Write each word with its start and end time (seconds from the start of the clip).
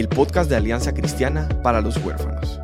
el 0.00 0.08
podcast 0.08 0.48
de 0.48 0.56
Alianza 0.56 0.94
Cristiana 0.94 1.46
para 1.62 1.82
los 1.82 2.02
Huérfanos. 2.02 2.58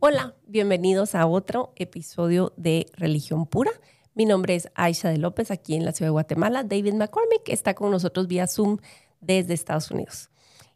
Hola, 0.00 0.34
bienvenidos 0.46 1.14
a 1.14 1.26
otro 1.26 1.74
episodio 1.76 2.54
de 2.56 2.86
Religión 2.96 3.44
Pura. 3.44 3.72
Mi 4.14 4.24
nombre 4.24 4.54
es 4.54 4.70
Aisha 4.74 5.10
de 5.10 5.18
López, 5.18 5.50
aquí 5.50 5.74
en 5.74 5.84
la 5.84 5.92
ciudad 5.92 6.06
de 6.06 6.12
Guatemala. 6.12 6.64
David 6.64 6.94
McCormick 6.94 7.46
está 7.48 7.74
con 7.74 7.90
nosotros 7.90 8.26
vía 8.26 8.46
Zoom 8.46 8.78
desde 9.20 9.52
Estados 9.52 9.90
Unidos. 9.90 10.30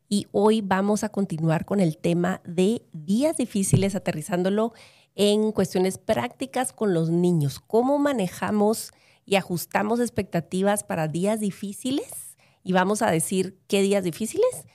Y 0.06 0.26
hoy 0.32 0.60
vamos 0.60 1.02
a 1.02 1.08
continuar 1.08 1.64
con 1.64 1.80
el 1.80 1.96
tema 1.96 2.42
de 2.44 2.82
días 2.92 3.38
difíciles, 3.38 3.94
aterrizándolo 3.94 4.74
en 5.14 5.50
cuestiones 5.50 5.96
prácticas 5.96 6.74
con 6.74 6.92
los 6.92 7.08
niños. 7.08 7.58
¿Cómo 7.58 7.96
manejamos 7.96 8.92
y 9.24 9.36
ajustamos 9.36 9.98
expectativas 9.98 10.84
para 10.84 11.08
días 11.08 11.40
difíciles? 11.40 12.27
Y 12.68 12.72
vamos 12.74 13.00
a 13.00 13.10
decir 13.10 13.56
qué 13.66 13.80
días 13.80 14.04
difíciles 14.04 14.66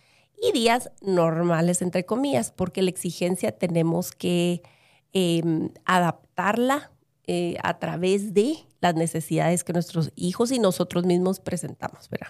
y 0.41 0.51
días 0.51 0.89
normales, 1.01 1.84
entre 1.84 2.07
comillas, 2.07 2.51
porque 2.51 2.81
la 2.81 2.89
exigencia 2.89 3.51
tenemos 3.51 4.12
que 4.12 4.63
em, 5.12 5.70
adaptarla 5.85 6.91
eh, 7.27 7.55
a 7.62 7.77
través 7.77 8.34
de 8.34 8.55
las 8.81 8.95
necesidades 8.95 9.63
que 9.63 9.73
nuestros 9.73 10.12
hijos 10.15 10.51
y 10.51 10.57
nosotros 10.57 11.05
mismos 11.05 11.40
presentamos, 11.40 12.09
¿verdad? 12.09 12.29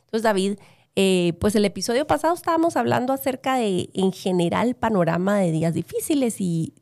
Entonces, 0.00 0.22
David, 0.22 0.58
eh, 0.96 1.32
pues 1.40 1.54
el 1.54 1.64
episodio 1.64 2.06
pasado 2.06 2.34
estábamos 2.34 2.76
hablando 2.76 3.14
acerca 3.14 3.54
de, 3.54 3.88
en 3.94 4.12
general, 4.12 4.76
panorama 4.76 5.38
de 5.38 5.50
días 5.50 5.72
difíciles 5.72 6.42
y 6.42 6.74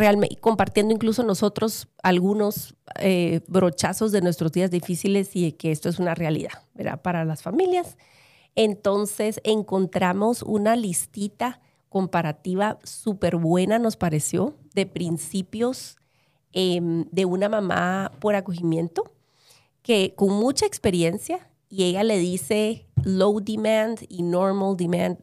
realmente 0.00 0.36
compartiendo 0.36 0.94
incluso 0.94 1.22
nosotros 1.22 1.86
algunos 2.02 2.74
eh, 2.98 3.40
brochazos 3.46 4.10
de 4.12 4.22
nuestros 4.22 4.50
días 4.50 4.70
difíciles 4.70 5.36
y 5.36 5.52
que 5.52 5.70
esto 5.70 5.88
es 5.90 5.98
una 5.98 6.14
realidad 6.14 6.64
¿verdad? 6.74 7.00
para 7.02 7.24
las 7.24 7.42
familias. 7.42 7.98
Entonces 8.56 9.40
encontramos 9.44 10.42
una 10.42 10.74
listita 10.74 11.60
comparativa 11.90 12.78
súper 12.82 13.36
buena, 13.36 13.78
nos 13.78 13.96
pareció, 13.96 14.56
de 14.74 14.86
principios 14.86 15.96
em, 16.52 17.04
de 17.10 17.26
una 17.26 17.48
mamá 17.48 18.12
por 18.20 18.34
acogimiento 18.34 19.12
que 19.82 20.14
con 20.16 20.30
mucha 20.30 20.66
experiencia 20.66 21.50
y 21.68 21.84
ella 21.84 22.04
le 22.04 22.18
dice 22.18 22.86
low 23.04 23.40
demand 23.40 24.00
y 24.08 24.22
normal 24.22 24.76
demand, 24.76 25.18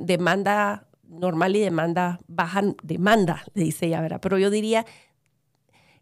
demanda 0.00 0.88
normal 1.18 1.56
y 1.56 1.60
demanda 1.60 2.20
baja 2.26 2.62
demanda, 2.82 3.44
le 3.54 3.64
dice 3.64 3.86
ella, 3.86 4.00
¿verdad? 4.00 4.20
Pero 4.20 4.38
yo 4.38 4.50
diría 4.50 4.84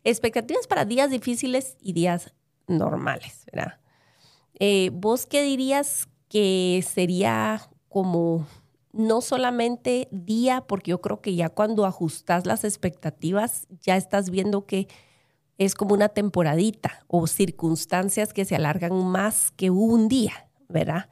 expectativas 0.04 0.66
para 0.66 0.84
días 0.84 1.10
difíciles 1.10 1.76
y 1.80 1.92
días 1.92 2.34
normales, 2.66 3.44
¿verdad? 3.52 3.80
Eh, 4.58 4.90
¿Vos 4.92 5.26
qué 5.26 5.42
dirías 5.42 6.08
que 6.28 6.84
sería 6.86 7.60
como 7.88 8.46
no 8.92 9.20
solamente 9.20 10.08
día, 10.10 10.62
porque 10.66 10.90
yo 10.90 11.00
creo 11.00 11.20
que 11.20 11.34
ya 11.34 11.48
cuando 11.48 11.86
ajustas 11.86 12.46
las 12.46 12.64
expectativas, 12.64 13.66
ya 13.80 13.96
estás 13.96 14.30
viendo 14.30 14.66
que 14.66 14.88
es 15.58 15.74
como 15.74 15.94
una 15.94 16.08
temporadita 16.08 17.04
o 17.06 17.26
circunstancias 17.26 18.32
que 18.32 18.44
se 18.44 18.56
alargan 18.56 18.94
más 19.06 19.50
que 19.52 19.70
un 19.70 20.08
día, 20.08 20.48
¿verdad? 20.68 21.08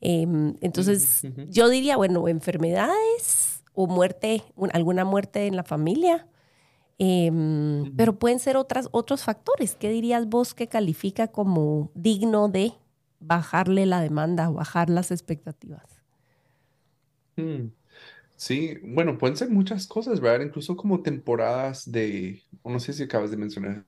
Em, 0.00 0.54
entonces, 0.60 1.22
yo 1.48 1.68
diría, 1.68 1.96
bueno, 1.96 2.28
enfermedades 2.28 3.64
o 3.72 3.86
muerte, 3.86 4.42
alguna 4.72 5.04
muerte 5.04 5.46
en 5.46 5.56
la 5.56 5.64
familia, 5.64 6.26
em, 6.98 7.94
pero 7.96 8.18
pueden 8.18 8.38
ser 8.38 8.56
otras, 8.56 8.88
otros 8.92 9.24
factores. 9.24 9.76
¿Qué 9.76 9.90
dirías 9.90 10.28
vos 10.28 10.54
que 10.54 10.68
califica 10.68 11.28
como 11.28 11.90
digno 11.94 12.48
de 12.48 12.74
bajarle 13.20 13.86
la 13.86 14.00
demanda, 14.00 14.48
bajar 14.50 14.90
las 14.90 15.10
expectativas? 15.10 16.02
Mm, 17.36 17.68
sí, 18.36 18.78
bueno, 18.82 19.18
pueden 19.18 19.36
ser 19.36 19.50
muchas 19.50 19.86
cosas, 19.86 20.20
¿verdad? 20.20 20.46
Incluso 20.46 20.76
como 20.76 21.02
temporadas 21.02 21.90
de, 21.90 22.42
no 22.64 22.80
sé 22.80 22.92
si 22.92 23.02
acabas 23.04 23.30
de 23.30 23.36
mencionar, 23.36 23.86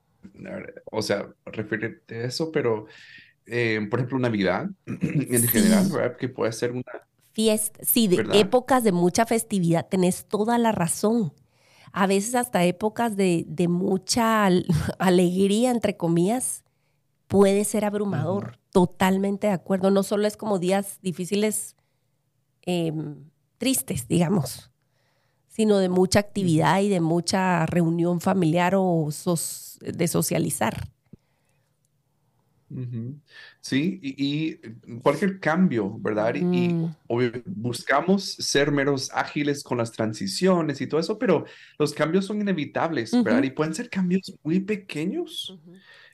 o 0.90 1.02
sea, 1.02 1.34
referirte 1.46 2.16
a 2.16 2.24
eso, 2.24 2.52
pero 2.52 2.86
eh, 3.50 3.86
por 3.90 4.00
ejemplo, 4.00 4.18
Navidad 4.18 4.70
en 4.86 5.48
general, 5.48 5.88
¿verdad? 5.90 6.16
Que 6.16 6.28
puede 6.28 6.52
ser 6.52 6.72
una... 6.72 6.84
Fiesta, 7.32 7.80
sí, 7.82 8.08
de 8.08 8.26
épocas 8.32 8.82
de 8.82 8.92
mucha 8.92 9.24
festividad, 9.24 9.86
tenés 9.88 10.26
toda 10.26 10.58
la 10.58 10.72
razón. 10.72 11.32
A 11.92 12.06
veces 12.06 12.34
hasta 12.34 12.64
épocas 12.64 13.16
de, 13.16 13.44
de 13.46 13.68
mucha 13.68 14.46
alegría, 14.98 15.70
entre 15.70 15.96
comillas, 15.96 16.64
puede 17.28 17.64
ser 17.64 17.84
abrumador. 17.84 18.58
Totalmente 18.72 19.46
de 19.46 19.52
acuerdo. 19.52 19.90
No 19.90 20.02
solo 20.02 20.26
es 20.26 20.36
como 20.36 20.58
días 20.58 20.98
difíciles, 21.00 21.76
em, 22.62 23.30
tristes, 23.58 24.08
digamos, 24.08 24.70
sino 25.46 25.78
de 25.78 25.88
mucha 25.88 26.20
actividad 26.20 26.80
y 26.80 26.88
de 26.88 27.00
mucha 27.00 27.66
reunión 27.66 28.20
familiar 28.20 28.74
o 28.76 29.08
de 29.80 30.08
socializar. 30.08 30.88
Sí, 33.60 33.98
y, 34.02 34.56
cualquier 35.00 35.40
cambio, 35.40 35.96
¿verdad? 35.98 36.34
Y, 36.34 36.42
mm. 36.42 36.94
buscamos 37.46 38.24
ser 38.24 38.70
menos 38.70 39.10
ágiles 39.12 39.62
con 39.62 39.78
las 39.78 39.92
transiciones 39.92 40.80
y 40.80 40.86
todo 40.86 41.00
eso, 41.00 41.18
pero 41.18 41.44
los 41.78 41.94
cambios 41.94 42.26
son 42.26 42.40
inevitables, 42.40 43.12
¿verdad? 43.22 43.42
Y 43.42 43.50
pueden 43.50 43.74
ser 43.74 43.88
cambios 43.88 44.34
muy 44.42 44.60
pequeños, 44.60 45.58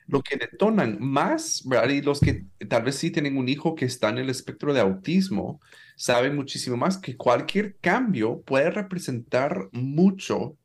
lo 0.07 0.21
que 0.21 0.37
detonan 0.37 0.97
más, 0.99 1.63
¿verdad? 1.65 1.89
Y 1.89 2.01
los 2.01 2.19
que 2.19 2.45
tal 2.69 2.83
vez 2.83 2.95
sí 2.95 3.11
tienen 3.11 3.37
un 3.37 3.49
hijo 3.49 3.75
que 3.75 3.85
está 3.85 4.09
en 4.09 4.19
el 4.19 4.29
espectro 4.29 4.73
de 4.73 4.79
autismo, 4.79 5.59
saben 5.95 6.35
muchísimo 6.35 6.77
más 6.77 6.97
que 6.97 7.17
cualquier 7.17 7.77
cambio 7.77 8.41
puede 8.41 8.69
representar 8.69 9.69
mucho, 9.71 10.57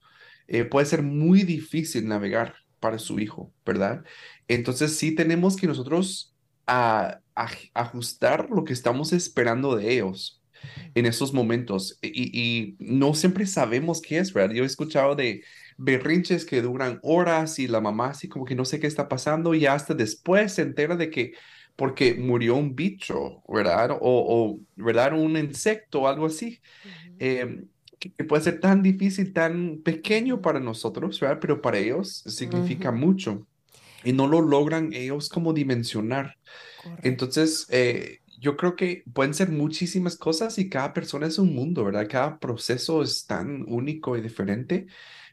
eh, 0.46 0.64
puede 0.64 0.86
ser 0.86 1.02
muy 1.02 1.42
difícil 1.42 2.06
navegar 2.06 2.54
para 2.80 2.98
su 2.98 3.20
hijo, 3.20 3.52
¿verdad? 3.64 4.04
Entonces 4.48 4.96
sí 4.96 5.14
tenemos 5.14 5.56
que 5.56 5.66
nosotros 5.66 6.34
a, 6.66 7.20
ajustar 7.74 8.50
lo 8.50 8.64
que 8.64 8.72
estamos 8.72 9.12
esperando 9.12 9.76
de 9.76 9.94
ellos 9.94 10.42
en 10.94 11.06
esos 11.06 11.32
momentos 11.32 11.98
y, 12.02 12.76
no 12.78 13.14
siempre 13.14 13.46
sabemos 13.46 14.02
qué 14.02 14.18
es, 14.18 14.32
¿verdad? 14.32 14.54
Yo 14.54 14.64
he 14.64 14.66
escuchado 14.66 15.14
de 15.14 15.42
berrinches 15.78 16.44
que 16.44 16.60
duran 16.60 16.98
horas 17.02 17.58
y 17.58 17.66
la 17.66 17.80
mamá 17.80 18.10
así 18.10 18.28
como 18.28 18.44
que 18.44 18.54
no 18.54 18.66
sé 18.66 18.78
qué 18.78 18.86
está 18.86 19.08
pasando 19.08 19.54
y 19.54 19.64
hasta 19.64 19.94
después 19.94 20.52
se 20.52 20.62
entera 20.62 20.96
de 20.96 21.10
que 21.10 21.32
porque 21.76 22.14
murió 22.14 22.56
un 22.56 22.74
bicho, 22.74 23.42
¿verdad? 23.48 23.96
O, 24.02 24.60
¿verdad? 24.76 25.14
Un 25.14 25.38
insecto 25.38 26.02
o 26.02 26.08
algo 26.08 26.26
así. 26.26 26.60
Que, 28.00 28.24
puede 28.24 28.42
ser 28.42 28.60
tan 28.60 28.82
difícil, 28.82 29.32
tan 29.32 29.82
pequeño 29.84 30.40
para 30.40 30.58
nosotros, 30.58 31.20
¿verdad? 31.20 31.38
Pero 31.40 31.62
para 31.62 31.78
ellos 31.78 32.24
significa 32.26 32.90
mucho 32.90 33.46
y 34.02 34.12
no 34.12 34.26
lo 34.26 34.40
logran 34.40 34.92
ellos 34.92 35.28
como 35.28 35.52
dimensionar. 35.52 36.36
Entonces, 37.02 37.66
eh, 37.70 38.20
yo 38.40 38.56
creo 38.56 38.74
que 38.74 39.04
pueden 39.12 39.34
ser 39.34 39.50
muchísimas 39.50 40.16
cosas 40.16 40.58
y 40.58 40.70
cada 40.70 40.94
persona 40.94 41.26
es 41.26 41.38
un 41.38 41.54
mundo, 41.54 41.84
¿verdad? 41.84 42.08
Cada 42.08 42.38
proceso 42.38 43.02
es 43.02 43.26
tan 43.26 43.64
único 43.68 44.16
y 44.16 44.22
diferente. 44.22 44.86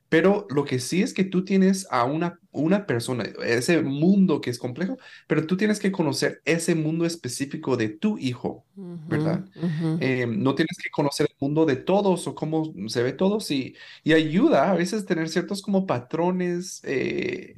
Pero 0.10 0.48
lo 0.50 0.64
que 0.64 0.80
sí 0.80 1.02
es 1.02 1.14
que 1.14 1.26
tú 1.26 1.44
tienes 1.44 1.86
a 1.92 2.06
una, 2.06 2.40
una 2.52 2.86
persona, 2.86 3.26
ese 3.44 3.82
mundo 3.82 4.40
que 4.40 4.50
es 4.50 4.58
complejo, 4.58 4.98
pero 5.28 5.46
tú 5.46 5.58
tienes 5.58 5.80
que 5.80 5.92
conocer 5.92 6.42
ese 6.46 6.76
mundo 6.76 7.06
específico 7.06 7.76
de 7.76 7.90
tu 7.90 8.18
hijo, 8.18 8.66
¿verdad? 8.76 9.46
Eh, 10.00 10.26
no 10.28 10.56
tienes 10.56 10.78
que 10.82 10.90
conocer 10.90 11.28
el 11.30 11.36
mundo 11.40 11.66
de 11.66 11.76
todos 11.76 12.26
o 12.28 12.36
cómo 12.36 12.74
se 12.88 13.04
ve 13.04 13.12
todos 13.12 13.52
y, 13.52 13.76
y 14.04 14.14
ayuda 14.14 14.72
a 14.72 14.76
veces 14.76 15.06
tener 15.06 15.28
ciertos 15.28 15.62
como 15.62 15.86
patrones 15.86 16.82
eh, 16.84 17.56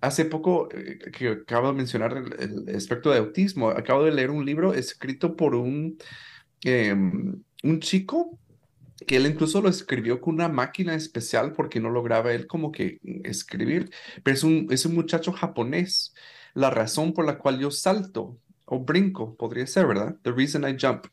Hace 0.00 0.24
poco, 0.24 0.70
eh, 0.72 0.98
que 1.12 1.28
acabo 1.28 1.68
de 1.68 1.74
mencionar 1.74 2.16
el, 2.16 2.74
aspecto 2.74 3.10
de 3.10 3.18
autismo, 3.18 3.68
acabo 3.68 4.04
de 4.04 4.12
leer 4.12 4.30
un 4.30 4.46
libro 4.46 4.72
escrito 4.72 5.36
por 5.36 5.54
un, 5.54 5.98
em, 6.62 7.42
un 7.62 7.80
chico 7.80 8.38
que 9.06 9.16
él 9.16 9.26
incluso 9.26 9.60
lo 9.62 9.68
escribió 9.68 10.20
con 10.20 10.34
una 10.34 10.48
máquina 10.48 10.94
especial 10.94 11.52
porque 11.52 11.80
no 11.80 11.90
lograba 11.90 12.32
él 12.32 12.46
como 12.46 12.72
que 12.72 13.00
escribir, 13.24 13.90
pero 14.22 14.34
es 14.34 14.44
un, 14.44 14.66
es 14.70 14.86
un 14.86 14.94
muchacho 14.94 15.32
japonés. 15.32 16.14
La 16.54 16.70
razón 16.70 17.12
por 17.14 17.26
la 17.26 17.38
cual 17.38 17.58
yo 17.60 17.70
salto 17.70 18.38
o 18.66 18.80
brinco, 18.80 19.36
podría 19.36 19.66
ser, 19.66 19.86
¿verdad? 19.86 20.16
The 20.22 20.32
reason 20.32 20.68
I 20.68 20.76
jump. 20.80 21.06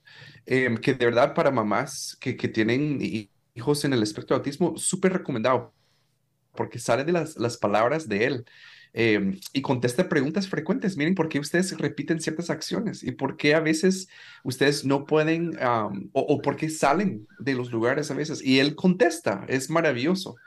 em, 0.45 0.77
que 0.77 0.93
de 0.93 1.05
verdad 1.05 1.33
para 1.33 1.51
mamás 1.51 2.17
que, 2.21 2.35
que 2.37 2.47
tienen 2.47 2.99
hijos 3.55 3.83
en 3.85 3.93
el 3.93 4.03
espectro 4.03 4.35
de 4.35 4.39
autismo, 4.39 4.77
súper 4.77 5.13
recomendado, 5.13 5.73
porque 6.55 6.79
sale 6.79 7.03
de 7.03 7.11
las, 7.11 7.37
las 7.37 7.57
palabras 7.57 8.07
de 8.07 8.25
él. 8.25 8.45
Em, 8.99 9.39
y 9.53 9.61
contesta 9.61 10.09
preguntas 10.09 10.47
frecuentes. 10.47 10.97
Miren, 10.97 11.13
¿por 11.13 11.29
qué 11.29 11.37
ustedes 11.37 11.77
repiten 11.77 12.19
ciertas 12.19 12.49
acciones? 12.49 13.03
¿Y 13.03 13.11
por 13.11 13.37
qué 13.37 13.53
a 13.53 13.59
veces 13.59 14.09
ustedes 14.43 14.85
no 14.85 15.05
pueden, 15.05 15.55
o, 16.13 16.41
por 16.41 16.55
qué 16.55 16.67
salen 16.67 17.27
de 17.37 17.53
los 17.53 17.71
lugares 17.71 18.09
a 18.09 18.15
veces? 18.15 18.43
Y 18.43 18.57
él 18.57 18.73
contesta, 18.73 19.45
es 19.49 19.69
maravilloso. 19.69 20.37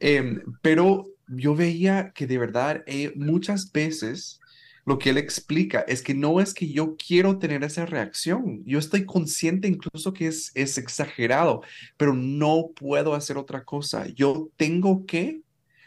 Em, 0.00 0.40
pero 0.62 1.06
yo 1.28 1.54
veía 1.54 2.12
que 2.14 2.26
de 2.26 2.38
verdad 2.38 2.82
eh, 2.86 3.12
muchas 3.14 3.70
veces 3.72 4.40
lo 4.86 4.98
que 4.98 5.10
él 5.10 5.18
explica 5.18 5.80
es 5.80 6.00
que 6.00 6.14
no 6.14 6.40
es 6.40 6.54
que 6.54 6.72
yo 6.72 6.96
quiero 6.96 7.38
tener 7.38 7.62
esa 7.62 7.84
reacción, 7.84 8.64
yo 8.64 8.78
estoy 8.78 9.04
consciente 9.04 9.68
incluso 9.68 10.14
que 10.14 10.28
es, 10.28 10.50
es 10.54 10.78
exagerado, 10.78 11.60
pero 11.98 12.14
no 12.14 12.70
puedo 12.74 13.12
hacer 13.12 13.36
otra 13.36 13.64
cosa. 13.64 14.06
Yo 14.08 14.48
tengo 14.56 15.04
que 15.04 15.42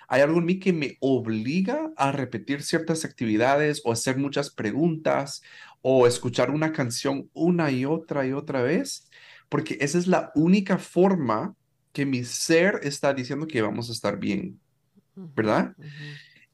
hay 0.08 0.22
algo 0.22 0.40
en 0.40 0.46
mí 0.46 0.60
que 0.60 0.74
me 0.74 0.98
obliga 1.00 1.92
a 1.98 2.12
repetir 2.12 2.64
ciertas 2.64 3.06
actividades 3.06 3.82
o 3.86 3.92
hacer 3.92 4.18
muchas 4.18 4.50
preguntas 4.50 5.42
o 5.82 6.08
escuchar 6.08 6.52
una 6.52 6.72
canción 6.72 7.30
una 7.34 7.72
y 7.72 7.86
otra 7.86 8.26
y 8.26 8.34
otra 8.34 8.62
vez, 8.62 9.10
porque 9.50 9.78
esa 9.82 9.98
es 9.98 10.08
la 10.08 10.32
única 10.36 10.78
forma 10.78 11.56
que 11.94 12.06
mi 12.06 12.24
ser 12.24 12.80
está 12.84 13.14
diciendo 13.14 13.48
que 13.48 13.62
vamos 13.62 13.90
a 13.90 13.94
estar 13.94 14.20
bien, 14.20 14.60
¿verdad? 15.16 15.76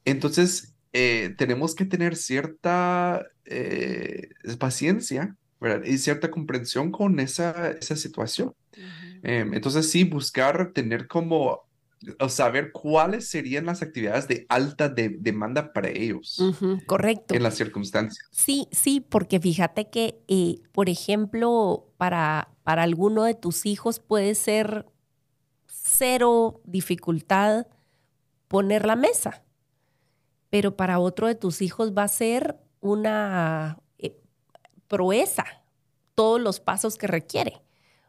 Entonces, 0.04 0.74
eh, 0.92 1.34
tenemos 1.36 1.74
que 1.74 1.84
tener 1.84 2.16
cierta 2.16 3.26
eh, 3.44 4.28
paciencia, 4.58 5.34
¿verdad? 5.60 5.84
Y 5.84 5.98
cierta 5.98 6.30
comprensión 6.30 6.92
con 6.92 7.18
esa, 7.18 7.70
esa 7.70 7.96
situación. 7.96 8.54
Em, 9.22 9.54
entonces, 9.54 9.90
sí, 9.90 10.04
buscar 10.04 10.72
tener 10.72 11.06
como 11.06 11.62
o 12.18 12.28
saber 12.28 12.72
cuáles 12.72 13.28
serían 13.28 13.66
las 13.66 13.82
actividades 13.82 14.28
de 14.28 14.46
alta 14.48 14.88
demanda 14.88 15.72
para 15.72 15.88
ellos. 15.88 16.42
correcto. 16.86 17.34
En 17.34 17.42
las 17.42 17.54
circunstancias. 17.54 18.28
Sí, 18.30 18.68
sí, 18.72 19.00
porque 19.00 19.40
fíjate 19.40 19.88
que, 19.88 20.22
eh, 20.28 20.60
por 20.72 20.88
ejemplo, 20.88 21.92
para, 21.96 22.48
para 22.62 22.82
alguno 22.82 23.24
de 23.24 23.34
tus 23.34 23.66
hijos 23.66 24.00
puede 24.00 24.34
ser 24.34 24.86
cero 25.66 26.60
dificultad 26.64 27.66
poner 28.48 28.86
la 28.86 28.96
mesa, 28.96 29.44
pero 30.50 30.76
para 30.76 30.98
otro 30.98 31.26
de 31.26 31.34
tus 31.34 31.62
hijos 31.62 31.92
va 31.96 32.04
a 32.04 32.08
ser 32.08 32.58
una 32.80 33.78
eh, 33.98 34.18
proeza 34.88 35.44
todos 36.14 36.40
los 36.40 36.60
pasos 36.60 36.98
que 36.98 37.06
requiere, 37.06 37.62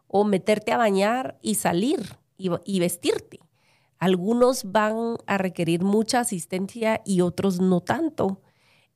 o 0.07 0.25
meterte 0.25 0.71
a 0.71 0.77
bañar 0.77 1.39
y 1.41 1.55
salir 1.55 2.17
y 2.37 2.79
vestirte 2.79 3.39
algunos 4.03 4.71
van 4.71 5.15
a 5.27 5.37
requerir 5.37 5.83
mucha 5.83 6.19
asistencia 6.19 7.01
y 7.05 7.21
otros 7.21 7.61
no 7.61 7.79
tanto. 7.79 8.41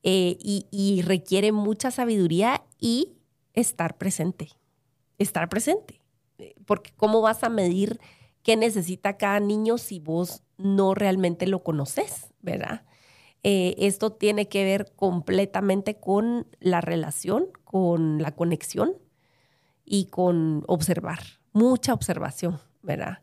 Eh, 0.02 0.36
y, 0.38 0.66
y 0.70 1.02
requiere 1.02 1.50
mucha 1.50 1.90
sabiduría 1.90 2.62
y 2.78 3.14
estar 3.54 3.96
presente. 3.96 4.50
Estar 5.16 5.48
presente. 5.48 6.00
Eh, 6.38 6.54
porque 6.66 6.92
¿cómo 6.94 7.22
vas 7.22 7.42
a 7.42 7.48
medir 7.48 7.98
qué 8.42 8.56
necesita 8.56 9.16
cada 9.16 9.40
niño 9.40 9.78
si 9.78 9.98
vos 9.98 10.42
no 10.58 10.94
realmente 10.94 11.46
lo 11.46 11.62
conoces, 11.62 12.28
verdad? 12.40 12.82
Eh, 13.42 13.74
esto 13.78 14.12
tiene 14.12 14.48
que 14.48 14.64
ver 14.64 14.92
completamente 14.94 15.98
con 15.98 16.46
la 16.60 16.82
relación, 16.82 17.46
con 17.64 18.20
la 18.20 18.34
conexión 18.34 18.92
y 19.86 20.06
con 20.06 20.64
observar, 20.66 21.20
mucha 21.52 21.94
observación, 21.94 22.60
¿verdad? 22.82 23.20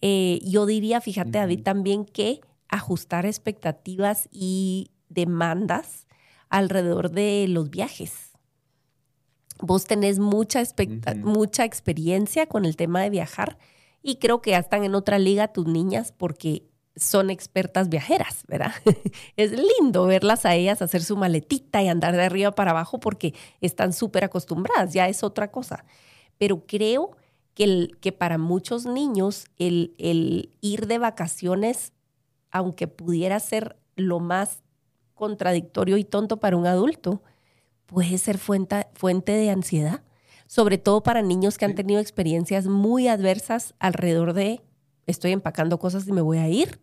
Eh, 0.00 0.40
yo 0.44 0.66
diría, 0.66 1.00
fíjate 1.00 1.38
David, 1.38 1.62
también 1.62 2.04
que 2.04 2.40
ajustar 2.68 3.26
expectativas 3.26 4.28
y 4.32 4.90
demandas 5.08 6.06
alrededor 6.48 7.10
de 7.10 7.46
los 7.48 7.70
viajes. 7.70 8.30
Vos 9.60 9.84
tenés 9.84 10.18
mucha, 10.18 10.62
mucha 11.22 11.64
experiencia 11.64 12.46
con 12.46 12.64
el 12.64 12.76
tema 12.76 13.02
de 13.02 13.10
viajar 13.10 13.58
y 14.02 14.16
creo 14.16 14.40
que 14.40 14.50
ya 14.50 14.58
están 14.58 14.84
en 14.84 14.94
otra 14.94 15.18
liga 15.18 15.52
tus 15.52 15.66
niñas 15.66 16.12
porque 16.16 16.70
son 16.96 17.30
expertas 17.30 17.88
viajeras, 17.88 18.44
¿verdad? 18.46 18.72
es 19.36 19.52
lindo 19.52 20.06
verlas 20.06 20.46
a 20.46 20.54
ellas 20.54 20.82
hacer 20.82 21.02
su 21.02 21.16
maletita 21.16 21.82
y 21.82 21.88
andar 21.88 22.16
de 22.16 22.22
arriba 22.22 22.52
para 22.52 22.70
abajo 22.70 23.00
porque 23.00 23.34
están 23.60 23.92
súper 23.92 24.24
acostumbradas, 24.24 24.92
ya 24.92 25.08
es 25.08 25.22
otra 25.22 25.50
cosa. 25.50 25.84
Pero 26.38 26.64
creo 26.66 27.16
que, 27.54 28.12
para 28.16 28.38
muchos 28.38 28.86
niños 28.86 29.46
el, 29.58 30.50
ir 30.60 30.86
de 30.86 30.98
vacaciones, 30.98 31.92
aunque 32.50 32.88
pudiera 32.88 33.38
ser 33.40 33.76
lo 33.96 34.20
más 34.20 34.62
contradictorio 35.14 35.96
y 35.96 36.04
tonto 36.04 36.38
para 36.38 36.56
un 36.56 36.66
adulto, 36.66 37.22
puede 37.86 38.18
ser 38.18 38.38
fuente, 38.38 38.86
fuente 38.94 39.32
de 39.32 39.50
ansiedad, 39.50 40.02
sobre 40.46 40.78
todo 40.78 41.02
para 41.02 41.22
niños 41.22 41.58
que 41.58 41.64
han 41.64 41.74
tenido 41.74 42.00
experiencias 42.00 42.66
muy 42.66 43.08
adversas 43.08 43.74
alrededor 43.78 44.32
de 44.32 44.62
estoy 45.06 45.32
empacando 45.32 45.78
cosas 45.78 46.06
y 46.08 46.12
me 46.12 46.22
voy 46.22 46.38
a 46.38 46.48
ir. 46.48 46.80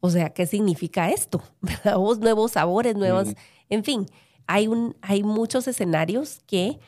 O 0.00 0.10
sea, 0.10 0.30
¿qué 0.30 0.46
significa 0.46 1.10
esto? 1.10 1.42
nuevos 2.20 2.52
sabores, 2.52 2.96
nuevos, 2.96 3.28
en 3.68 3.82
fin, 3.82 4.06
hay, 4.46 4.68
un, 4.68 4.96
hay 5.00 5.22
muchos 5.22 5.66
escenarios 5.66 6.40
que 6.46 6.78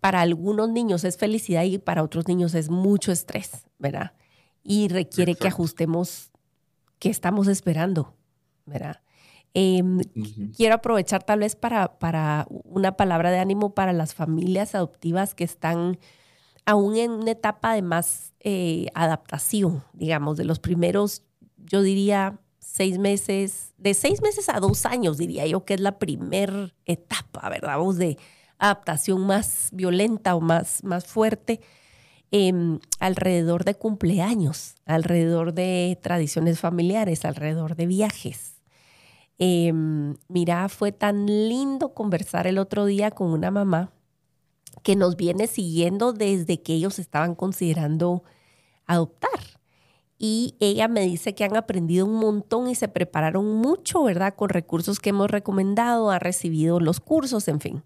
para 0.00 0.20
algunos 0.20 0.68
niños 0.70 1.04
es 1.04 1.16
felicidad 1.16 1.64
y 1.64 1.78
para 1.78 2.02
otros 2.02 2.28
niños 2.28 2.54
es 2.54 2.70
mucho 2.70 3.12
estrés, 3.12 3.66
¿verdad? 3.78 4.12
Y 4.62 4.88
requiere 4.88 5.34
que 5.34 5.48
ajustemos 5.48 6.30
qué 6.98 7.10
estamos 7.10 7.48
esperando, 7.48 8.14
¿verdad? 8.64 9.00
Em, 9.54 10.00
quiero 10.54 10.74
aprovechar 10.74 11.22
tal 11.22 11.38
vez 11.38 11.56
para, 11.56 11.98
para 11.98 12.46
una 12.48 12.96
palabra 12.96 13.30
de 13.30 13.38
ánimo 13.38 13.74
para 13.74 13.92
las 13.92 14.14
familias 14.14 14.74
adoptivas 14.74 15.34
que 15.34 15.44
están 15.44 15.98
aún 16.66 16.96
en 16.96 17.12
una 17.12 17.30
etapa 17.30 17.72
de 17.74 17.80
más 17.80 18.34
eh, 18.40 18.88
adaptación, 18.94 19.82
digamos, 19.94 20.36
de 20.36 20.44
los 20.44 20.58
primeros, 20.58 21.22
yo 21.56 21.80
diría, 21.80 22.38
seis 22.58 22.98
meses, 22.98 23.72
de 23.78 23.94
seis 23.94 24.20
meses 24.20 24.48
a 24.48 24.60
dos 24.60 24.84
años, 24.84 25.16
diría 25.16 25.46
yo, 25.46 25.64
que 25.64 25.74
es 25.74 25.80
la 25.80 25.98
primera 25.98 26.74
etapa, 26.84 27.48
¿verdad? 27.48 27.78
Vos 27.78 27.96
de 27.96 28.18
adaptación 28.58 29.26
más 29.26 29.68
violenta 29.72 30.34
o 30.34 30.40
más, 30.40 30.82
más 30.84 31.06
fuerte 31.06 31.60
em, 32.30 32.80
alrededor 32.98 33.64
de 33.64 33.74
cumpleaños, 33.74 34.74
alrededor 34.84 35.54
de 35.54 35.98
tradiciones 36.02 36.58
familiares, 36.58 37.24
alrededor 37.24 37.76
de 37.76 37.86
viajes. 37.86 38.54
Em, 39.38 40.16
mira, 40.28 40.68
fue 40.68 40.92
tan 40.92 41.26
lindo 41.26 41.92
conversar 41.94 42.46
el 42.46 42.58
otro 42.58 42.86
día 42.86 43.10
con 43.10 43.30
una 43.30 43.50
mamá 43.50 43.92
que 44.82 44.96
nos 44.96 45.16
viene 45.16 45.46
siguiendo 45.46 46.12
desde 46.12 46.62
que 46.62 46.74
ellos 46.74 46.98
estaban 46.98 47.34
considerando 47.34 48.24
adoptar. 48.86 49.30
Y 50.18 50.56
ella 50.60 50.88
me 50.88 51.02
dice 51.02 51.34
que 51.34 51.44
han 51.44 51.56
aprendido 51.56 52.06
un 52.06 52.14
montón 52.14 52.68
y 52.68 52.74
se 52.74 52.88
prepararon 52.88 53.56
mucho, 53.56 54.02
¿verdad? 54.04 54.34
Con 54.34 54.48
recursos 54.48 54.98
que 54.98 55.10
hemos 55.10 55.30
recomendado, 55.30 56.10
ha 56.10 56.18
recibido 56.18 56.80
los 56.80 57.00
cursos, 57.00 57.48
en 57.48 57.60
fin 57.60 57.82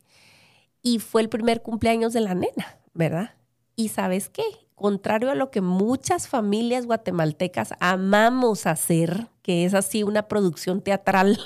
y 0.83 0.99
fue 0.99 1.23
el 1.23 1.29
primer 1.29 1.63
cumpleaños 1.63 2.13
de 2.13 2.21
la 2.21 2.35
nena, 2.35 2.79
¿verdad? 2.95 3.35
Y 3.77 3.89
sabes 3.89 4.29
qué, 4.29 4.45
contrario 4.75 5.31
a 5.31 5.35
lo 5.35 5.51
que 5.51 5.61
muchas 5.61 6.29
familias 6.29 6.87
guatemaltecas 6.87 7.75
amamos 7.81 8.67
hacer, 8.67 9.29
que 9.43 9.65
es 9.65 9.75
así 9.75 10.03
una 10.03 10.29
producción 10.29 10.81
teatral 10.81 11.39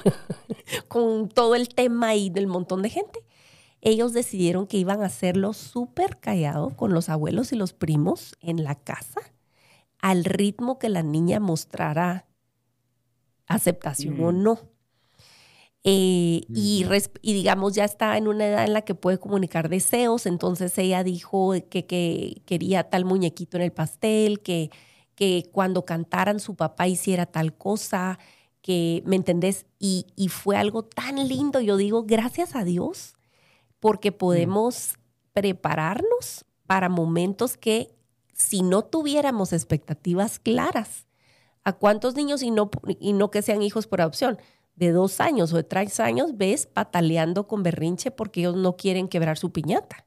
con 0.88 1.28
todo 1.28 1.54
el 1.54 1.68
tema 1.68 2.14
y 2.14 2.30
del 2.30 2.46
montón 2.46 2.82
de 2.82 2.90
gente, 2.90 3.20
ellos 3.80 4.12
decidieron 4.12 4.66
que 4.66 4.78
iban 4.78 5.02
a 5.02 5.06
hacerlo 5.06 5.52
súper 5.52 6.18
callado 6.18 6.70
con 6.70 6.94
los 6.94 7.08
abuelos 7.08 7.52
y 7.52 7.56
los 7.56 7.74
primos 7.74 8.34
en 8.40 8.64
la 8.64 8.76
casa, 8.76 9.20
al 10.00 10.24
ritmo 10.24 10.78
que 10.78 10.88
la 10.88 11.02
niña 11.02 11.38
mostrara 11.38 12.26
aceptación 13.46 14.22
o 14.22 14.32
mm. 14.32 14.42
no. 14.42 14.58
Eh, 15.86 16.46
y, 16.48 16.86
digamos 17.22 17.74
ya 17.74 17.84
está 17.84 18.16
en 18.16 18.26
una 18.26 18.46
edad 18.46 18.64
en 18.64 18.72
la 18.72 18.82
que 18.82 18.94
puede 18.94 19.18
comunicar 19.18 19.68
deseos, 19.68 20.24
entonces 20.24 20.76
ella 20.78 21.04
dijo 21.04 21.52
que, 21.68 21.84
que 21.84 22.42
quería 22.46 22.88
tal 22.88 23.04
muñequito 23.04 23.58
en 23.58 23.64
el 23.64 23.72
pastel, 23.72 24.40
que, 24.40 24.70
que 25.14 25.50
cuando 25.52 25.84
cantaran 25.84 26.40
su 26.40 26.56
papá 26.56 26.88
hiciera 26.88 27.26
tal 27.26 27.54
cosa, 27.54 28.18
que, 28.62 29.02
¿me 29.04 29.16
entendés? 29.16 29.66
Y, 29.78 30.06
y 30.16 30.28
fue 30.28 30.56
algo 30.56 30.84
tan 30.84 31.28
lindo, 31.28 31.60
yo 31.60 31.76
digo, 31.76 32.04
gracias 32.04 32.56
a 32.56 32.64
Dios, 32.64 33.14
porque 33.78 34.10
mm. 34.10 34.14
podemos 34.14 34.94
prepararnos 35.34 36.46
para 36.66 36.88
momentos 36.88 37.58
que 37.58 37.94
si 38.32 38.62
no 38.62 38.82
tuviéramos 38.82 39.52
expectativas 39.52 40.38
claras, 40.38 41.06
¿a 41.62 41.74
cuántos 41.74 42.14
niños 42.14 42.42
y 42.42 42.50
no, 42.50 42.70
y 42.98 43.12
no 43.12 43.30
que 43.30 43.42
sean 43.42 43.60
hijos 43.60 43.86
por 43.86 44.00
adopción? 44.00 44.38
De 44.76 44.93
dos 44.93 45.21
años 45.21 45.52
o 45.52 45.57
de 45.57 45.64
tres 45.64 46.00
años 46.00 46.37
ves 46.37 46.66
pataleando 46.66 47.47
con 47.47 47.62
berrinche 47.62 48.11
porque 48.11 48.40
ellos 48.40 48.57
no 48.57 48.76
quieren 48.76 49.09
quebrar 49.09 49.38
su 49.38 49.52
piñata. 49.52 50.07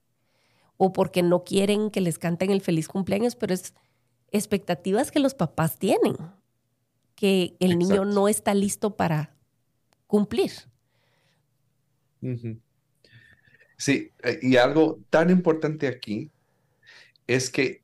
o 0.77 0.93
porque 0.93 1.23
no 1.23 1.43
quieren 1.43 1.89
que 1.89 2.01
les 2.01 2.19
canten 2.19 2.51
el 2.51 2.61
feliz 2.61 2.87
cumpleaños, 2.87 3.35
pero 3.35 3.53
es 3.53 3.73
expectativas 4.31 5.11
que 5.11 5.19
los 5.19 5.33
papás 5.33 5.77
tienen, 5.79 6.15
que 7.15 7.55
el 7.59 7.79
niño 7.79 8.05
no 8.05 8.27
está 8.27 8.53
listo 8.53 8.95
para 8.95 9.35
cumplir. 10.05 10.51
Sí, 13.77 14.11
eh, 14.23 14.39
y 14.41 14.57
algo 14.57 14.99
tan 15.09 15.29
importante 15.29 15.87
aquí 15.87 16.31
es 17.25 17.49
que 17.49 17.81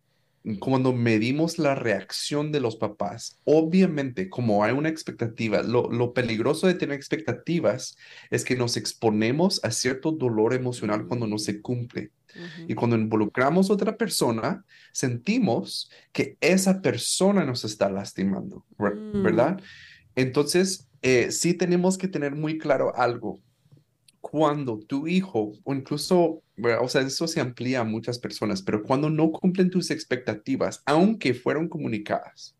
cuando 0.60 0.92
medimos 0.92 1.58
la 1.58 1.74
reacción 1.74 2.52
de 2.52 2.60
los 2.60 2.76
papás, 2.76 3.40
obviamente 3.46 4.30
como 4.30 4.64
hay 4.64 4.74
una 4.74 4.90
expectativa, 4.90 5.64
lo, 5.64 6.14
peligroso 6.14 6.68
de 6.68 6.74
tener 6.74 6.98
expectativas 6.98 7.96
es 8.30 8.44
que 8.44 8.58
nos 8.58 8.76
exponemos 8.76 9.64
a 9.64 9.72
cierto 9.72 10.12
dolor 10.12 10.54
emocional 10.54 11.08
cuando 11.08 11.28
no 11.28 11.38
se 11.38 11.62
cumple. 11.62 12.12
Y 12.68 12.74
cuando 12.74 12.96
involucramos 12.96 13.70
a 13.70 13.74
otra 13.74 13.96
persona, 13.96 14.66
sentimos 14.92 15.92
que 16.12 16.36
esa 16.42 16.82
persona 16.82 17.46
nos 17.46 17.64
está 17.64 17.90
lastimando, 17.90 18.66
mm. 18.80 19.22
¿verdad? 19.22 19.62
Entonces, 20.16 20.90
eh, 21.04 21.32
sí 21.32 21.54
tenemos 21.54 21.98
que 21.98 22.08
tener 22.08 22.36
muy 22.36 22.58
claro 22.58 22.96
algo 22.96 23.40
cuando 24.24 24.80
tu 24.80 25.06
hijo, 25.06 25.52
o 25.66 25.74
incluso, 25.76 26.42
o 26.80 26.88
sea, 26.88 27.02
eso 27.02 27.28
se 27.28 27.42
amplía 27.42 27.82
a 27.82 27.84
muchas 27.84 28.20
personas, 28.20 28.62
pero 28.62 28.82
cuando 28.82 29.10
no 29.10 29.30
cumplen 29.34 29.70
tus 29.70 29.92
expectativas, 29.92 30.82
aunque 30.86 31.34
fueron 31.34 31.68
comunicadas, 31.68 32.56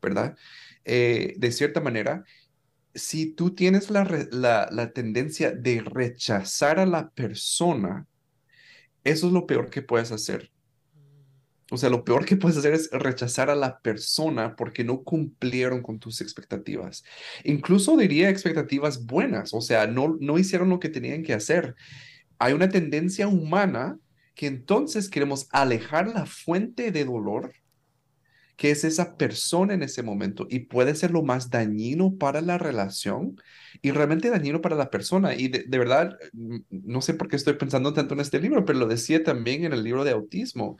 ¿verdad? 0.00 0.36
Eh, 0.84 1.34
de 1.36 1.50
cierta 1.50 1.80
manera, 1.80 2.22
si 2.94 3.32
tú 3.32 3.56
tienes 3.56 3.90
la, 3.90 4.04
la 4.70 4.92
tendencia 4.92 5.50
de 5.50 5.80
rechazar 5.80 6.78
a 6.78 6.86
la 6.86 7.10
persona, 7.10 8.06
eso 9.02 9.26
es 9.26 9.32
lo 9.32 9.48
peor 9.48 9.70
que 9.70 9.82
puedes 9.82 10.12
hacer. 10.12 10.52
O 11.70 11.76
sea, 11.76 11.88
lo 11.88 12.04
peor 12.04 12.24
que 12.26 12.36
puedes 12.36 12.58
hacer 12.58 12.74
es 12.74 12.90
rechazar 12.90 13.48
a 13.48 13.54
la 13.54 13.78
persona 13.80 14.54
porque 14.54 14.84
no 14.84 15.02
cumplieron 15.02 15.82
con 15.82 15.98
tus 15.98 16.20
expectativas. 16.20 17.04
Incluso 17.42 17.96
diría 17.96 18.28
expectativas 18.28 19.06
buenas, 19.06 19.54
o 19.54 19.60
sea, 19.60 19.86
no, 19.86 20.16
no 20.20 20.38
hicieron 20.38 20.68
lo 20.68 20.78
que 20.78 20.90
tenían 20.90 21.22
que 21.22 21.32
hacer. 21.32 21.74
Hay 22.38 22.52
una 22.52 22.68
tendencia 22.68 23.28
humana 23.28 23.98
que 24.34 24.46
entonces 24.46 25.08
queremos 25.08 25.46
alejar 25.52 26.08
la 26.08 26.26
fuente 26.26 26.90
de 26.90 27.04
dolor 27.04 27.52
que 28.56 28.70
es 28.70 28.84
esa 28.84 29.16
persona 29.16 29.74
en 29.74 29.82
ese 29.82 30.02
momento 30.02 30.46
y 30.48 30.60
puede 30.60 30.94
ser 30.94 31.10
lo 31.10 31.22
más 31.22 31.50
dañino 31.50 32.16
para 32.16 32.40
la 32.40 32.56
relación 32.56 33.40
y 33.82 33.90
realmente 33.90 34.30
dañino 34.30 34.60
para 34.60 34.76
la 34.76 34.90
persona. 34.90 35.34
Y 35.34 35.48
de, 35.48 35.64
de, 35.64 35.78
verdad, 35.78 36.16
no 36.70 37.00
sé 37.00 37.14
por 37.14 37.28
qué 37.28 37.36
estoy 37.36 37.54
pensando 37.54 37.92
tanto 37.92 38.14
en 38.14 38.20
este 38.20 38.40
libro, 38.40 38.64
pero 38.64 38.78
lo 38.78 38.86
decía 38.86 39.24
también 39.24 39.64
en 39.64 39.72
el 39.72 39.82
libro 39.82 40.04
de 40.04 40.12
autismo 40.12 40.78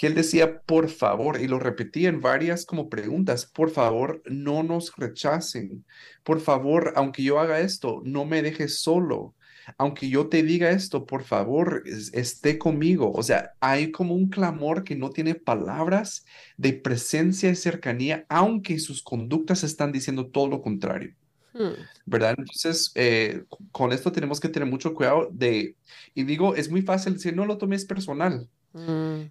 que 0.00 0.06
él 0.06 0.14
decía, 0.14 0.62
por 0.62 0.88
favor, 0.88 1.38
y 1.42 1.46
lo 1.46 1.58
repetía 1.58 2.08
en 2.08 2.22
varias 2.22 2.64
como 2.64 2.88
preguntas, 2.88 3.44
por 3.44 3.68
favor, 3.68 4.22
no 4.24 4.62
nos 4.62 4.96
rechacen. 4.96 5.84
Por 6.24 6.40
favor, 6.40 6.94
aunque 6.96 7.22
yo 7.22 7.38
haga 7.38 7.60
esto, 7.60 8.00
no 8.02 8.24
me 8.24 8.40
dejes 8.40 8.80
solo. 8.80 9.34
Aunque 9.76 10.08
yo 10.08 10.30
te 10.30 10.42
diga 10.42 10.70
esto, 10.70 11.04
por 11.04 11.22
favor, 11.22 11.82
esté 11.84 12.56
conmigo. 12.56 13.12
O 13.12 13.22
sea, 13.22 13.52
hay 13.60 13.92
como 13.92 14.14
un 14.14 14.30
clamor 14.30 14.84
que 14.84 14.96
no 14.96 15.10
tiene 15.10 15.34
palabras 15.34 16.24
de 16.56 16.72
presencia 16.72 17.50
y 17.50 17.54
cercanía, 17.54 18.24
aunque 18.30 18.78
sus 18.78 19.02
conductas 19.02 19.64
están 19.64 19.92
diciendo 19.92 20.28
todo 20.28 20.48
lo 20.48 20.62
contrario. 20.62 21.14
Hmm. 21.52 21.74
¿Verdad? 22.06 22.36
Entonces, 22.38 22.90
eh, 22.94 23.44
con 23.70 23.92
esto 23.92 24.10
tenemos 24.10 24.40
que 24.40 24.48
tener 24.48 24.66
mucho 24.66 24.94
cuidado 24.94 25.28
de, 25.30 25.76
y 26.14 26.22
digo, 26.22 26.54
es 26.54 26.70
muy 26.70 26.80
fácil 26.80 27.12
decir, 27.12 27.36
no 27.36 27.44
lo 27.44 27.58
tomes 27.58 27.84
personal. 27.84 28.48
Hmm 28.72 29.24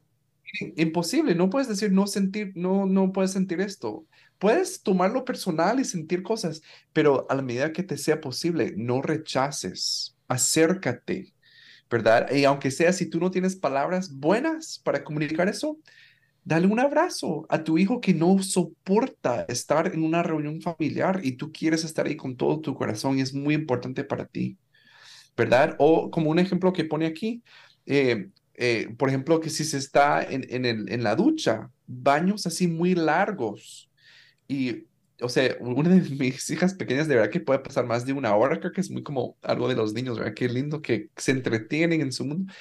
imposible, 0.75 1.35
no 1.35 1.49
puedes 1.49 1.67
decir 1.67 1.91
no 1.91 2.07
sentir, 2.07 2.51
no, 2.55 2.85
no 2.85 3.11
puedes 3.11 3.31
sentir 3.31 3.61
esto. 3.61 4.05
Puedes 4.37 4.83
tomarlo 4.83 5.25
personal 5.25 5.79
y 5.79 5.85
sentir 5.85 6.23
cosas, 6.23 6.61
pero 6.93 7.27
a 7.29 7.35
la 7.35 7.41
medida 7.41 7.73
que 7.73 7.83
te 7.83 7.97
sea 7.97 8.21
posible, 8.21 8.73
no 8.77 9.01
rechaces, 9.01 10.15
acércate, 10.27 11.33
¿verdad? 11.89 12.31
Y 12.31 12.45
aunque 12.45 12.71
sea 12.71 12.93
si 12.93 13.07
tú 13.09 13.19
no 13.19 13.31
tienes 13.31 13.55
palabras 13.55 14.13
buenas 14.15 14.79
para 14.83 15.03
comunicar 15.03 15.49
eso, 15.49 15.77
dale 16.43 16.67
un 16.67 16.79
abrazo 16.79 17.45
a 17.49 17.63
tu 17.63 17.77
hijo 17.77 18.01
que 18.01 18.13
no 18.13 18.41
soporta 18.41 19.45
estar 19.49 19.93
en 19.93 20.03
una 20.03 20.23
reunión 20.23 20.61
familiar 20.61 21.21
y 21.23 21.33
tú 21.33 21.51
quieres 21.51 21.83
estar 21.83 22.07
ahí 22.07 22.15
con 22.15 22.37
todo 22.37 22.61
tu 22.61 22.75
corazón 22.75 23.17
y 23.19 23.21
es 23.21 23.33
muy 23.33 23.55
importante 23.55 24.03
para 24.03 24.25
ti, 24.25 24.57
¿verdad? 25.37 25.75
O 25.79 26.11
como 26.11 26.31
un 26.31 26.39
ejemplo 26.39 26.73
que 26.73 26.85
pone 26.85 27.05
aquí, 27.05 27.43
eh, 27.85 28.29
eh, 28.61 28.93
por 28.97 29.07
ejemplo, 29.07 29.39
que 29.39 29.49
si 29.49 29.63
se 29.63 29.77
está 29.77 30.21
en, 30.21 30.45
en, 30.49 30.65
el, 30.65 30.91
en 30.91 31.01
la 31.01 31.15
ducha, 31.15 31.71
baños 31.87 32.45
así 32.45 32.67
muy 32.67 32.93
largos. 32.93 33.89
Y, 34.49 34.87
o 35.21 35.29
sea, 35.29 35.55
una 35.61 35.87
de 35.89 36.01
mis 36.01 36.49
hijas 36.49 36.73
pequeñas 36.73 37.07
de 37.07 37.15
verdad 37.15 37.31
que 37.31 37.39
puede 37.39 37.59
pasar 37.59 37.85
más 37.85 38.05
de 38.05 38.11
una 38.11 38.35
hora, 38.35 38.59
creo 38.59 38.73
que 38.73 38.81
es 38.81 38.91
muy 38.91 39.01
como 39.01 39.37
algo 39.43 39.69
de 39.69 39.75
los 39.75 39.93
niños, 39.93 40.19
¿verdad? 40.19 40.33
Qué 40.33 40.49
lindo 40.49 40.81
que 40.81 41.09
se 41.15 41.31
entretienen 41.31 42.01
en 42.01 42.11
su 42.11 42.25
mundo. 42.25 42.51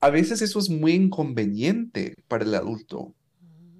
A 0.00 0.10
veces 0.10 0.42
eso 0.42 0.58
es 0.58 0.68
muy 0.68 0.92
inconveniente 0.92 2.14
para 2.28 2.44
el 2.44 2.54
adulto, 2.54 3.14